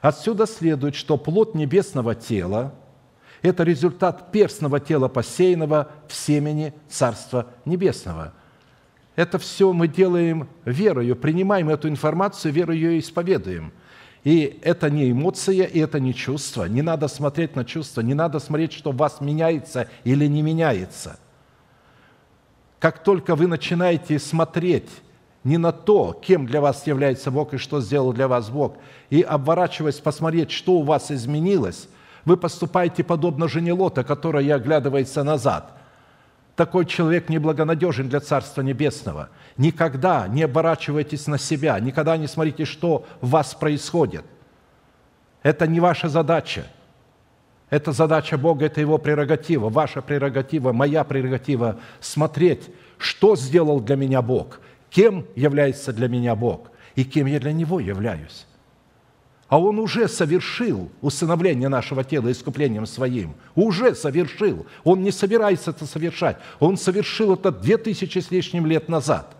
[0.00, 2.72] Отсюда следует, что плод небесного тела–
[3.42, 8.32] это результат перстного тела, посеянного в семени Царства Небесного–
[9.16, 13.72] это все мы делаем верою, принимаем эту информацию, верою ее исповедуем.
[14.22, 16.66] И это не эмоция, и это не чувство.
[16.66, 21.18] Не надо смотреть на чувства, не надо смотреть, что в вас меняется или не меняется.
[22.78, 24.88] Как только вы начинаете смотреть
[25.44, 28.76] не на то, кем для вас является Бог и что сделал для вас Бог,
[29.10, 31.88] и обворачиваясь посмотреть, что у вас изменилось,
[32.24, 35.74] вы поступаете подобно жене Лота, которая оглядывается назад–
[36.58, 39.28] такой человек неблагонадежен для Царства Небесного.
[39.56, 44.24] Никогда не оборачивайтесь на себя, никогда не смотрите, что в вас происходит.
[45.44, 46.66] Это не ваша задача.
[47.70, 54.22] Это задача Бога, это Его прерогатива, ваша прерогатива, моя прерогатива– смотреть, что сделал для меня
[54.22, 54.60] Бог,
[54.90, 58.46] кем является для меня Бог и кем я для Него являюсь
[59.48, 63.34] а Он уже совершил усыновление нашего тела искуплением Своим.
[63.54, 64.66] Уже совершил.
[64.84, 66.36] Он не собирается это совершать.
[66.60, 69.36] Он совершил это две тысячи с лишним лет назад.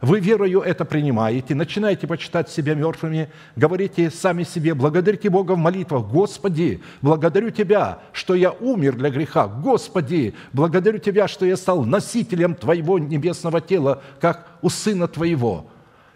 [0.00, 6.06] Вы верою это принимаете, начинаете почитать себя мертвыми, говорите сами себе, благодарите Бога в молитвах,
[6.06, 12.54] «Господи, благодарю Тебя, что я умер для греха, Господи, благодарю Тебя, что я стал носителем
[12.54, 15.66] Твоего небесного тела, как у Сына Твоего».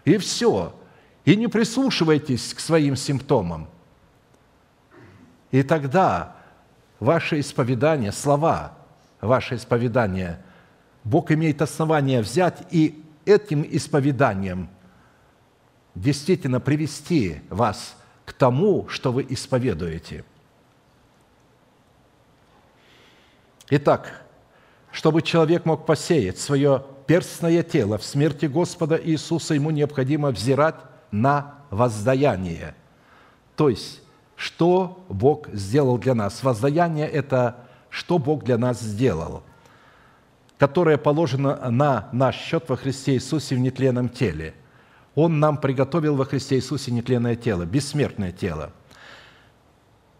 [0.03, 0.73] И все–
[1.25, 3.67] и не прислушивайтесь к своим симптомам.
[5.51, 6.35] И тогда
[6.99, 8.73] ваше исповедание, слова,
[9.21, 10.39] ваше исповедание,
[11.03, 14.69] Бог имеет основание взять и этим исповеданием
[15.93, 17.95] действительно привести вас
[18.25, 20.23] к тому, что вы исповедуете.
[23.69, 24.21] Итак,
[24.91, 30.75] чтобы человек мог посеять свое перстное тело в смерти Господа Иисуса, ему необходимо взирать
[31.11, 32.75] на воздаяние.
[33.55, 34.01] То есть,
[34.35, 36.43] что Бог сделал для нас?
[36.43, 37.65] Воздаяние– это
[37.95, 39.41] что Бог для нас сделал,
[40.57, 44.53] которое положено на наш счет во Христе Иисусе в нетленном теле.
[45.13, 48.71] Он нам приготовил во Христе Иисусе нетленное тело, бессмертное тело.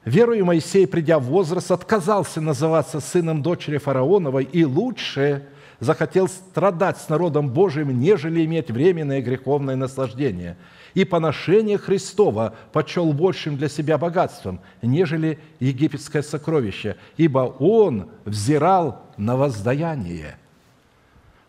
[0.03, 5.47] Верою Моисей, придя в возраст, отказался называться сыном дочери фараоновой и лучше
[5.79, 10.57] захотел страдать с народом Божиим, нежели иметь временное греховное наслаждение–
[10.95, 19.35] и поношение Христова почел большим для себя богатством, нежели египетское сокровище, ибо Он взирал на
[19.35, 20.37] воздаяние.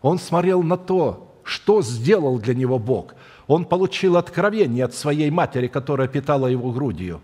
[0.01, 3.15] Он смотрел на то, что сделал для него Бог.
[3.47, 7.21] Он получил откровение от своей матери, которая питала его грудью.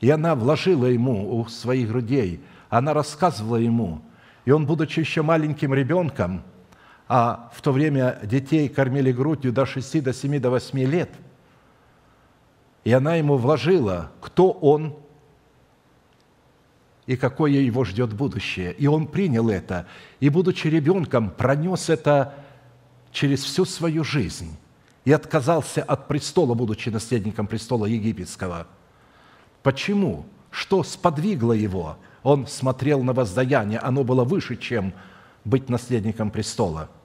[0.00, 4.00] И она вложила ему у своих грудей, она рассказывала ему.
[4.44, 6.42] И он, будучи еще маленьким ребенком,
[7.06, 11.10] а в то время детей кормили грудью до 6, до 7, до 8 лет.
[12.84, 14.96] И она ему вложила, кто он
[17.06, 18.72] и какое его ждет будущее.
[18.74, 19.86] И он принял это,
[20.20, 22.34] и, будучи ребенком, пронес это
[23.10, 24.56] через всю свою жизнь
[25.04, 28.66] и отказался от престола, будучи наследником престола египетского.
[29.62, 30.26] Почему?
[30.50, 31.96] Что сподвигло его?
[32.22, 34.92] Он смотрел на воздаяние, оно было выше, чем
[35.44, 36.88] быть наследником престола–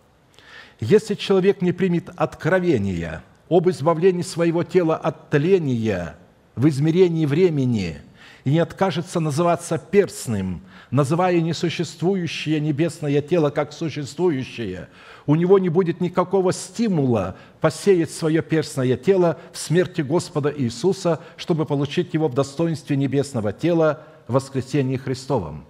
[0.80, 6.16] если человек не примет откровения об избавлении своего тела от тления
[6.56, 8.02] в измерении времени
[8.48, 14.88] и не откажется называться перстным, называя несуществующее небесное тело как существующее,
[15.26, 21.66] у него не будет никакого стимула посеять свое перстное тело в смерти Господа Иисуса, чтобы
[21.66, 25.66] получить его в достоинстве небесного тела в воскресении Христовом.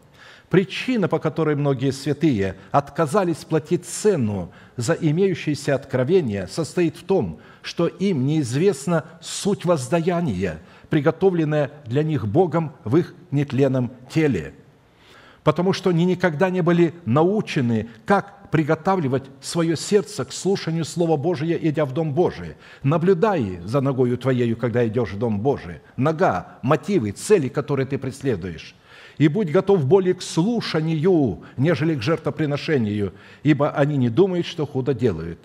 [0.49, 7.88] Причина, по которой многие святые отказались платить цену за имеющееся откровение, состоит в том, что
[7.88, 14.53] им неизвестна суть воздаяния, приготовленная для них Богом в их нетленном теле,
[15.43, 21.57] потому что они никогда не были научены, как приготавливать свое сердце к слушанию Слова Божия,
[21.57, 22.55] идя в Дом Божий.
[22.81, 25.81] Наблюдай за ногою твоею, когда идешь в Дом Божий.
[25.97, 28.75] Нога, мотивы, цели, которые ты преследуешь–
[29.17, 33.13] и будь готов более к слушанию, нежели к жертвоприношению,
[33.43, 35.39] ибо они не думают, что худо делают».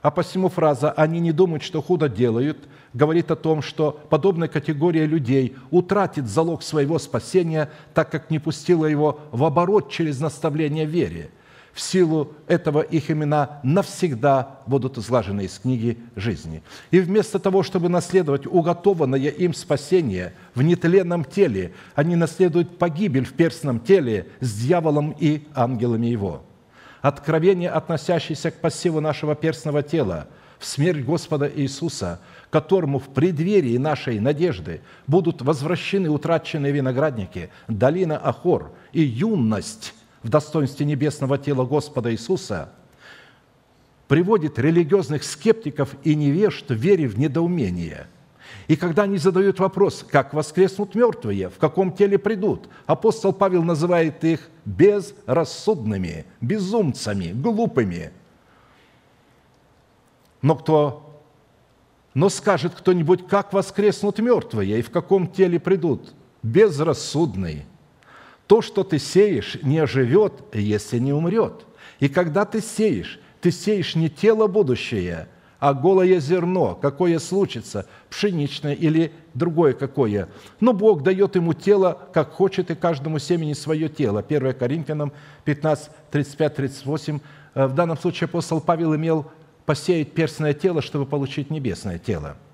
[0.00, 5.04] А посему фраза «они не думают, что худо делают» говорит о том, что подобная категория
[5.04, 11.30] людей утратит залог своего спасения, так как не пустила его в оборот через наставление вере–
[11.78, 16.60] в силу этого их имена навсегда будут изглажены из книги жизни.
[16.90, 23.32] И вместо того, чтобы наследовать уготованное им спасение в нетленном теле, они наследуют погибель в
[23.32, 26.42] перстном теле с дьяволом и ангелами его.
[27.00, 30.26] Откровение, относящееся к пассиву нашего перстного тела,
[30.58, 32.20] в смерть Господа Иисуса,
[32.50, 40.84] которому в преддверии нашей надежды будут возвращены утраченные виноградники, долина Ахор и юность в достоинстве
[40.84, 42.70] небесного тела Господа Иисуса,
[44.08, 48.08] приводит религиозных скептиков и невежд в вере в недоумение.
[48.68, 54.22] И когда они задают вопрос, как воскреснут мертвые, в каком теле придут, апостол Павел называет
[54.22, 58.12] их безрассудными, безумцами, глупыми.
[60.42, 61.04] Но кто
[62.14, 66.14] но скажет кто-нибудь, как воскреснут мертвые и в каком теле придут?
[66.42, 67.64] Безрассудный–
[68.48, 71.66] то, что ты сеешь, не оживет, если не умрет.
[72.00, 75.28] И когда ты сеешь, ты сеешь не тело будущее,
[75.58, 80.28] а голое зерно, какое случится, пшеничное или другое какое.
[80.60, 84.24] Но Бог дает ему тело, как хочет, и каждому семени свое тело.
[84.26, 85.12] 1 Коринфянам
[85.44, 87.20] 15, 35, 38.
[87.54, 89.26] В данном случае апостол Павел имел
[89.66, 92.36] посеять перстное тело, чтобы получить небесное тело–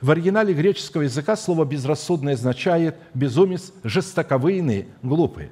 [0.00, 5.50] в оригинале греческого языка слово «безрассудный» означает «безумец», «жестоковыйный», «глупый».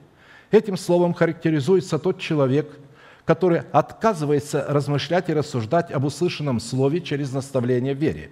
[0.51, 2.79] Этим словом характеризуется тот человек,
[3.29, 8.31] который отказывается размышлять и рассуждать об услышанном слове через наставление в вере.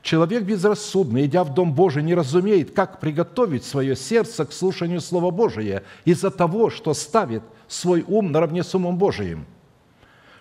[0.00, 5.32] Человек безрассудный, идя в Дом Божий, не разумеет, как приготовить свое сердце к слушанию Слова
[5.32, 9.44] Божия из-за того, что ставит свой ум наравне с умом Божиим–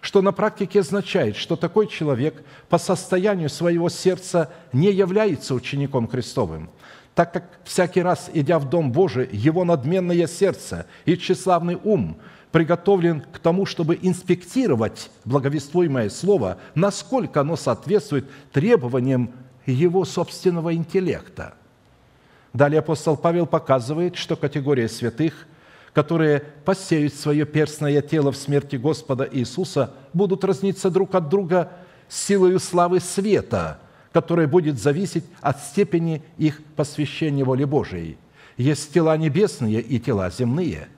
[0.02, 6.70] что на практике означает, что такой человек по состоянию своего сердца не является учеником Христовым,
[7.16, 12.20] так как всякий раз, идя в Дом Божий, его надменное сердце и тщеславный ум
[12.56, 19.32] приготовлен к тому, чтобы инспектировать благовествуемое слово, насколько оно соответствует требованиям
[19.66, 21.56] его собственного интеллекта.
[22.54, 25.48] Далее апостол Павел показывает, что категория святых–
[25.92, 31.72] которые посеют свое перстное тело в смерти Господа Иисуса, будут разниться друг от друга
[32.10, 33.80] силою славы света,
[34.12, 38.18] которая будет зависеть от степени их посвящения воле Божией.
[38.58, 40.90] Есть тела небесные и тела земные.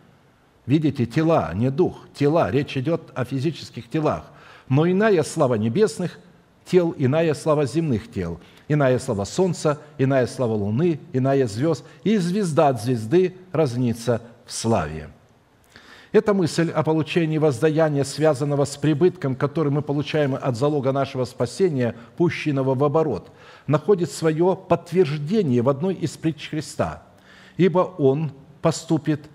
[0.67, 2.51] Видите, тела, не дух, тела.
[2.51, 4.25] Речь идет о физических телах.
[4.67, 6.19] Но иная слава небесных
[6.65, 12.67] тел, иная слава земных тел, иная слава солнца, иная слава луны, иная звезд, и звезда
[12.67, 15.09] от звезды разнится в славе.
[16.11, 21.95] Эта мысль о получении воздаяния, связанного с прибытком, который мы получаем от залога нашего спасения,
[22.17, 23.31] пущенного в оборот,
[23.67, 27.03] находит свое подтверждение в одной из притч Христа.
[27.55, 29.29] «Ибо Он поступит,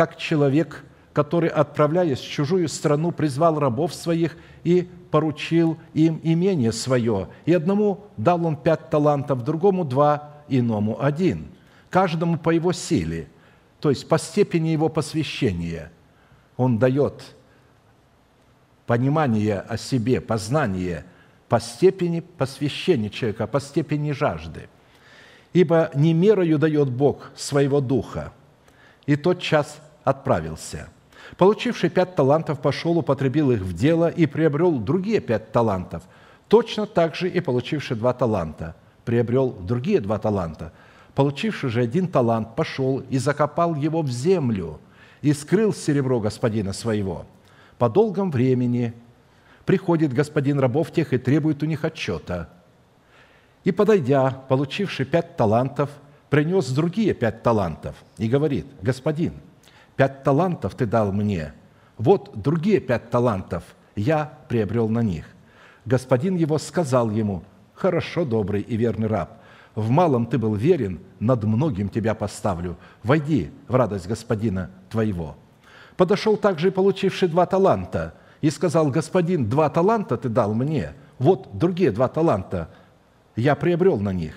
[0.00, 0.82] как человек,
[1.12, 4.34] который, отправляясь в чужую страну, призвал рабов своих
[4.64, 7.28] и поручил им имение свое.
[7.44, 11.48] И одному дал он пять талантов, другому два, иному один,
[11.90, 13.28] каждому по его силе–
[13.80, 15.90] то есть по степени его посвящения
[16.56, 17.34] он дает
[18.86, 21.04] понимание о себе, познание
[21.48, 24.68] по степени посвящения человека, по степени жажды.
[25.52, 28.32] Ибо не мерою дает Бог своего духа,
[29.06, 30.88] и тот час отправился.
[31.36, 36.02] Получивший пять талантов пошел, употребил их в дело и приобрел другие пять талантов.
[36.48, 38.74] Точно так же и получивший два таланта
[39.04, 40.72] приобрел другие два таланта–
[41.14, 44.80] Получивший же один талант, пошел и закопал его в землю
[45.22, 47.26] и скрыл серебро господина своего.
[47.78, 48.94] По долгом времени
[49.64, 52.48] приходит господин рабов тех и требует у них отчета.
[53.64, 55.90] И, подойдя, получивший пять талантов,
[56.30, 59.34] принес другие пять талантов и говорит, «Господин,
[60.00, 61.52] пять талантов ты дал мне,
[61.98, 63.64] вот другие пять талантов
[63.96, 65.26] я приобрел на них».
[65.84, 67.42] Господин его сказал ему,
[67.74, 69.42] «Хорошо, добрый и верный раб,
[69.74, 72.78] в малом ты был верен, над многим тебя поставлю.
[73.02, 75.36] Войди в радость Господина твоего».
[75.98, 81.50] Подошел также и получивший два таланта и сказал, «Господин, два таланта ты дал мне, вот
[81.52, 82.70] другие два таланта
[83.36, 84.32] я приобрел на них».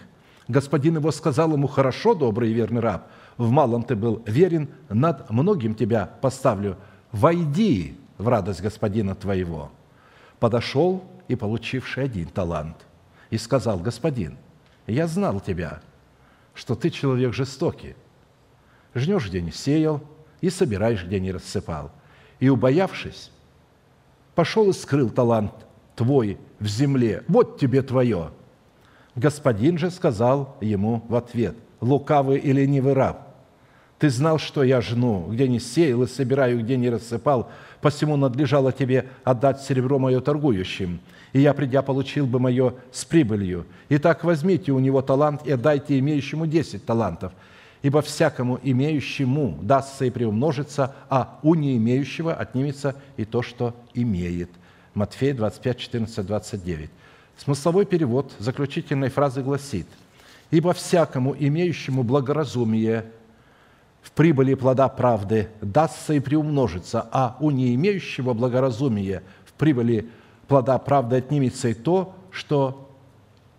[0.49, 3.07] Господин его сказал ему, «Хорошо, добрый и верный раб,
[3.37, 6.77] в малом ты был верен, над многим тебя поставлю.
[7.11, 9.71] Войди в радость господина твоего».
[10.39, 12.77] Подошел и получивший один талант
[13.29, 14.37] и сказал, «Господин,
[14.87, 15.81] я знал тебя,
[16.53, 17.95] что ты человек жестокий,
[18.93, 20.01] жнешь, где не сеял,
[20.41, 21.91] и собираешь, где не рассыпал.
[22.39, 23.31] И, убоявшись,
[24.35, 25.53] пошел и скрыл талант
[25.95, 27.23] твой в земле.
[27.27, 28.31] Вот тебе твое.
[29.15, 33.27] Господин же сказал ему в ответ, лукавый и ленивый раб,
[33.99, 38.71] ты знал, что я жну, где не сеял и собираю, где не рассыпал, посему надлежало
[38.71, 40.99] тебе отдать серебро мое торгующим,
[41.31, 43.65] и я, придя, получил бы мое с прибылью.
[43.89, 47.31] Итак, возьмите у него талант и отдайте имеющему десять талантов,
[47.81, 54.49] ибо всякому имеющему дастся и приумножится, а у не имеющего отнимется и то, что имеет».
[54.93, 56.89] Матфея 25, 14, 29.
[57.37, 59.87] Смысловой перевод заключительной фразы гласит
[60.53, 63.05] «Ибо всякому имеющему благоразумие
[64.03, 70.07] в прибыли плода правды дастся и приумножится, а у не имеющего благоразумия в прибыли
[70.47, 72.91] плода правды отнимется и то, что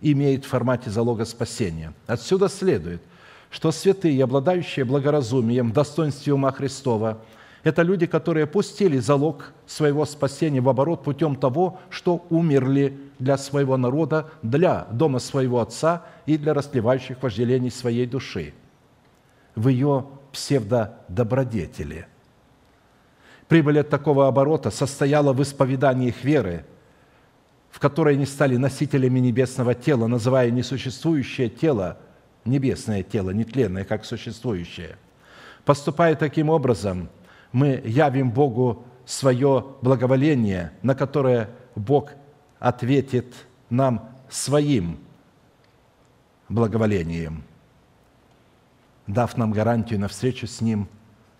[0.00, 1.92] имеет в формате залога спасения».
[2.06, 3.02] Отсюда следует–
[3.54, 7.18] что святые, обладающие благоразумием, достоинством ума Христова,
[7.64, 13.76] это люди, которые пустили залог своего спасения в оборот путем того, что умерли для своего
[13.76, 18.54] народа, для дома своего Отца и для расливающих вожделений своей души
[19.56, 22.06] в ее псевдодобродетели.
[23.48, 26.64] Прибыль от такого оборота состояла в исповедании их веры,
[27.70, 31.98] в которой они стали носителями небесного тела, называя несуществующее тело
[32.44, 34.96] небесное тело, нетленное, как существующее.
[35.64, 37.08] Поступая таким образом,
[37.54, 42.10] мы явим Богу свое благоволение, на которое Бог
[42.58, 43.32] ответит
[43.70, 44.98] нам своим
[46.48, 47.44] благоволением,
[49.06, 50.88] дав нам гарантию на встречу с Ним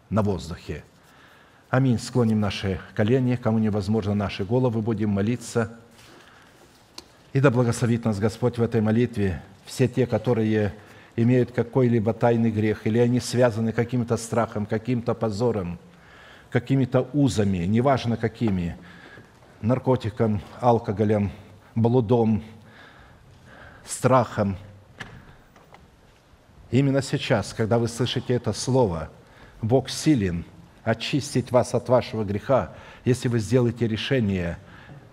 [0.09, 0.85] на воздухе.
[1.69, 1.99] Аминь.
[1.99, 5.77] Склоним наши колени, кому невозможно наши головы, будем молиться.
[7.33, 10.75] И да благословит нас Господь в этой молитве, все те, которые
[11.17, 15.81] имеют какой-либо тайный грех, или они связаны каким-то страхом, каким-то позором,
[16.55, 18.77] какими-то узами, неважно какими,
[19.61, 21.33] наркотиком, алкоголем,
[21.75, 22.45] блудом,
[23.85, 24.57] страхом.
[26.71, 29.11] Именно сейчас, когда вы слышите это слово,
[29.63, 30.45] Бог силен
[30.85, 32.73] очистить вас от вашего греха,
[33.05, 34.57] если вы сделаете решение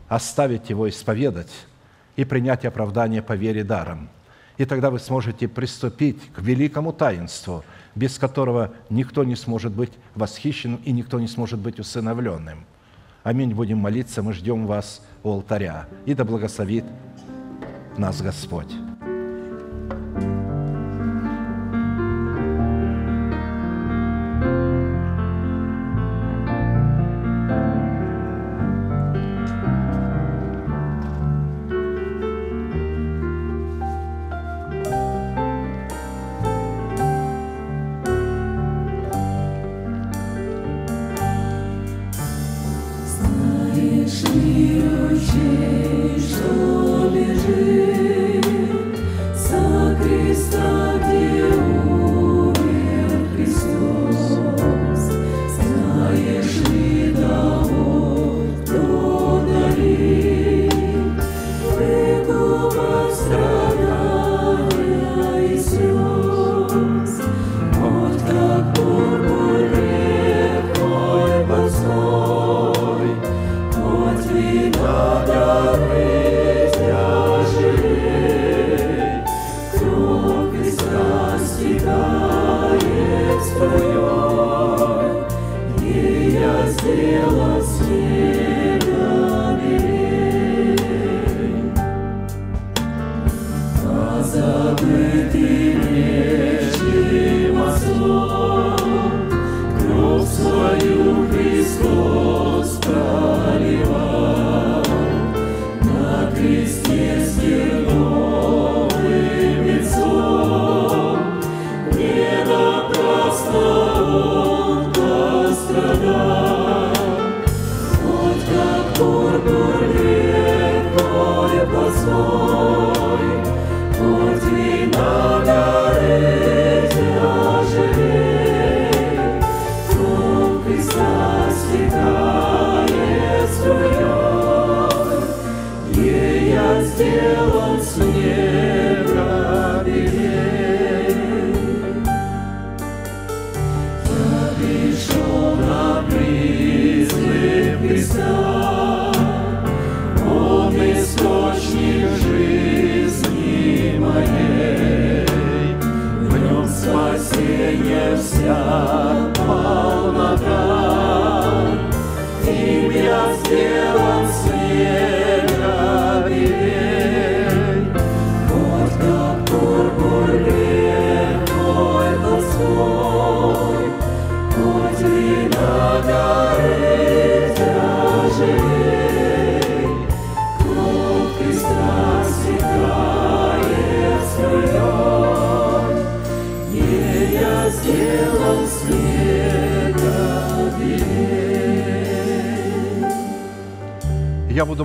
[0.10, 1.66] оставить его, исповедать
[2.18, 4.10] и принять оправдание по вере даром–
[4.62, 7.64] и тогда вы сможете приступить к великому таинству,
[7.96, 12.64] без которого никто не сможет быть восхищенным и никто не сможет быть усыновленным.
[13.24, 13.56] Аминь.
[13.56, 15.88] Будем молиться, мы ждем вас у алтаря.
[16.06, 16.86] И да благословит
[17.98, 18.72] нас Господь.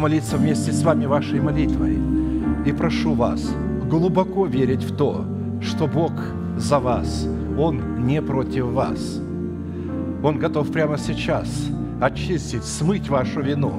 [0.06, 1.98] Молиться вместе с вами вашей молитвой
[2.64, 3.52] и прошу вас
[3.90, 5.24] глубоко верить в то,
[5.60, 6.12] что Бог
[6.56, 7.26] за вас,
[7.58, 9.20] Он не против вас.
[10.22, 11.48] Он готов прямо сейчас
[12.00, 13.72] очистить, смыть вашу вину,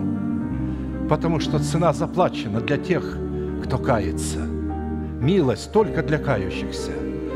[1.08, 3.18] потому что цена заплачена для тех,
[3.64, 4.40] кто кается.
[5.22, 6.92] Милость только для кающихся,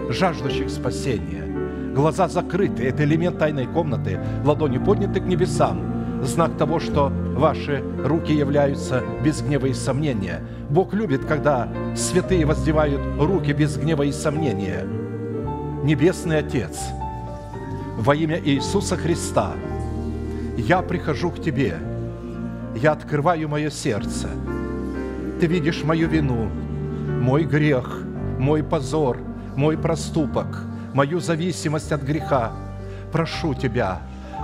[0.10, 1.46] жаждущих спасения.
[1.96, 5.80] Глаза закрыты– это элемент тайной комнаты, ладони подняты к небесам,
[6.24, 7.10] знак того, что
[7.42, 10.42] ваши руки являются без гнева и сомнения.
[10.70, 14.86] Бог любит, когда святые воздевают руки без гнева и сомнения.
[15.84, 16.80] Небесный Отец,
[17.98, 19.54] во имя Иисуса Христа,
[20.56, 21.80] я прихожу к Тебе,
[22.76, 24.30] я открываю мое сердце.
[25.40, 26.48] Ты видишь мою вину,
[27.22, 28.04] мой грех,
[28.38, 29.18] мой позор,
[29.56, 30.64] мой проступок,
[30.94, 32.52] мою зависимость от греха.
[33.12, 34.00] Прошу Тебя,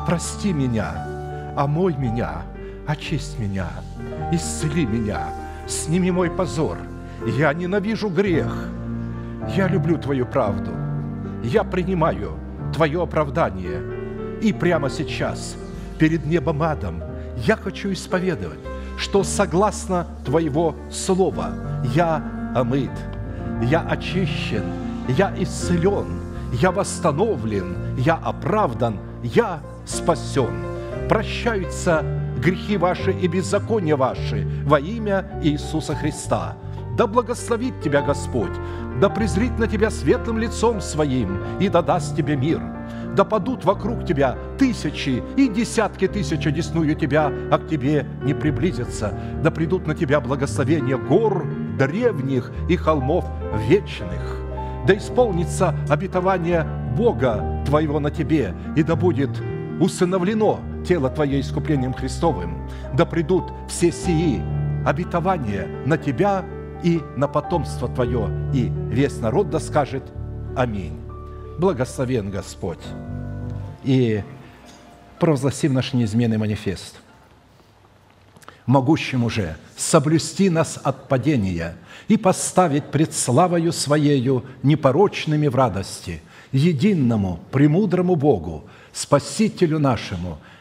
[0.08, 2.42] прости меня, омой меня,
[2.88, 3.68] очисть меня,
[4.32, 5.28] исцели меня,
[5.68, 6.78] сними мой позор.
[7.26, 8.70] Я ненавижу грех,
[9.56, 10.72] я люблю Твою правду,
[11.44, 12.40] я принимаю
[12.74, 13.82] Твое оправдание.
[14.42, 15.58] И прямо сейчас,
[16.00, 17.04] перед небом адом,
[17.46, 18.60] я хочу исповедовать,
[18.98, 21.52] что согласно Твоего Слова
[21.94, 22.24] я
[22.56, 22.92] омыт,
[23.64, 24.64] я очищен,
[25.10, 26.22] я исцелен,
[26.54, 30.64] я восстановлен, я оправдан, я спасен.
[31.10, 32.04] Прощаются
[32.38, 36.56] грехи ваши и беззакония ваши во имя Иисуса Христа.
[36.98, 38.52] Да благословит тебя Господь,
[39.00, 42.60] да презрит на тебя светлым лицом своим и да даст тебе мир.
[43.16, 49.14] Да падут вокруг тебя тысячи и десятки тысяч одесную тебя, а к тебе не приблизятся.
[49.44, 51.46] Да придут на тебя благословения гор
[51.78, 53.26] древних и холмов
[53.68, 54.38] вечных.
[54.88, 56.66] Да исполнится обетование
[56.96, 59.30] Бога твоего на тебе, и да будет
[59.80, 64.42] усыновлено тело Твое искуплением Христовым, да придут все сии
[64.86, 66.46] обетования на Тебя
[66.84, 70.04] и на потомство Твое, и весь народ да скажет
[70.56, 71.00] Аминь.
[71.60, 72.80] Благословен Господь.
[73.84, 74.24] И
[75.20, 76.96] провозгласим наш неизменный манифест.
[78.66, 81.76] Могущему же соблюсти нас от падения
[82.08, 86.22] и поставить пред славою Своею непорочными в радости,
[86.52, 90.38] единому, премудрому Богу, Спасителю нашему,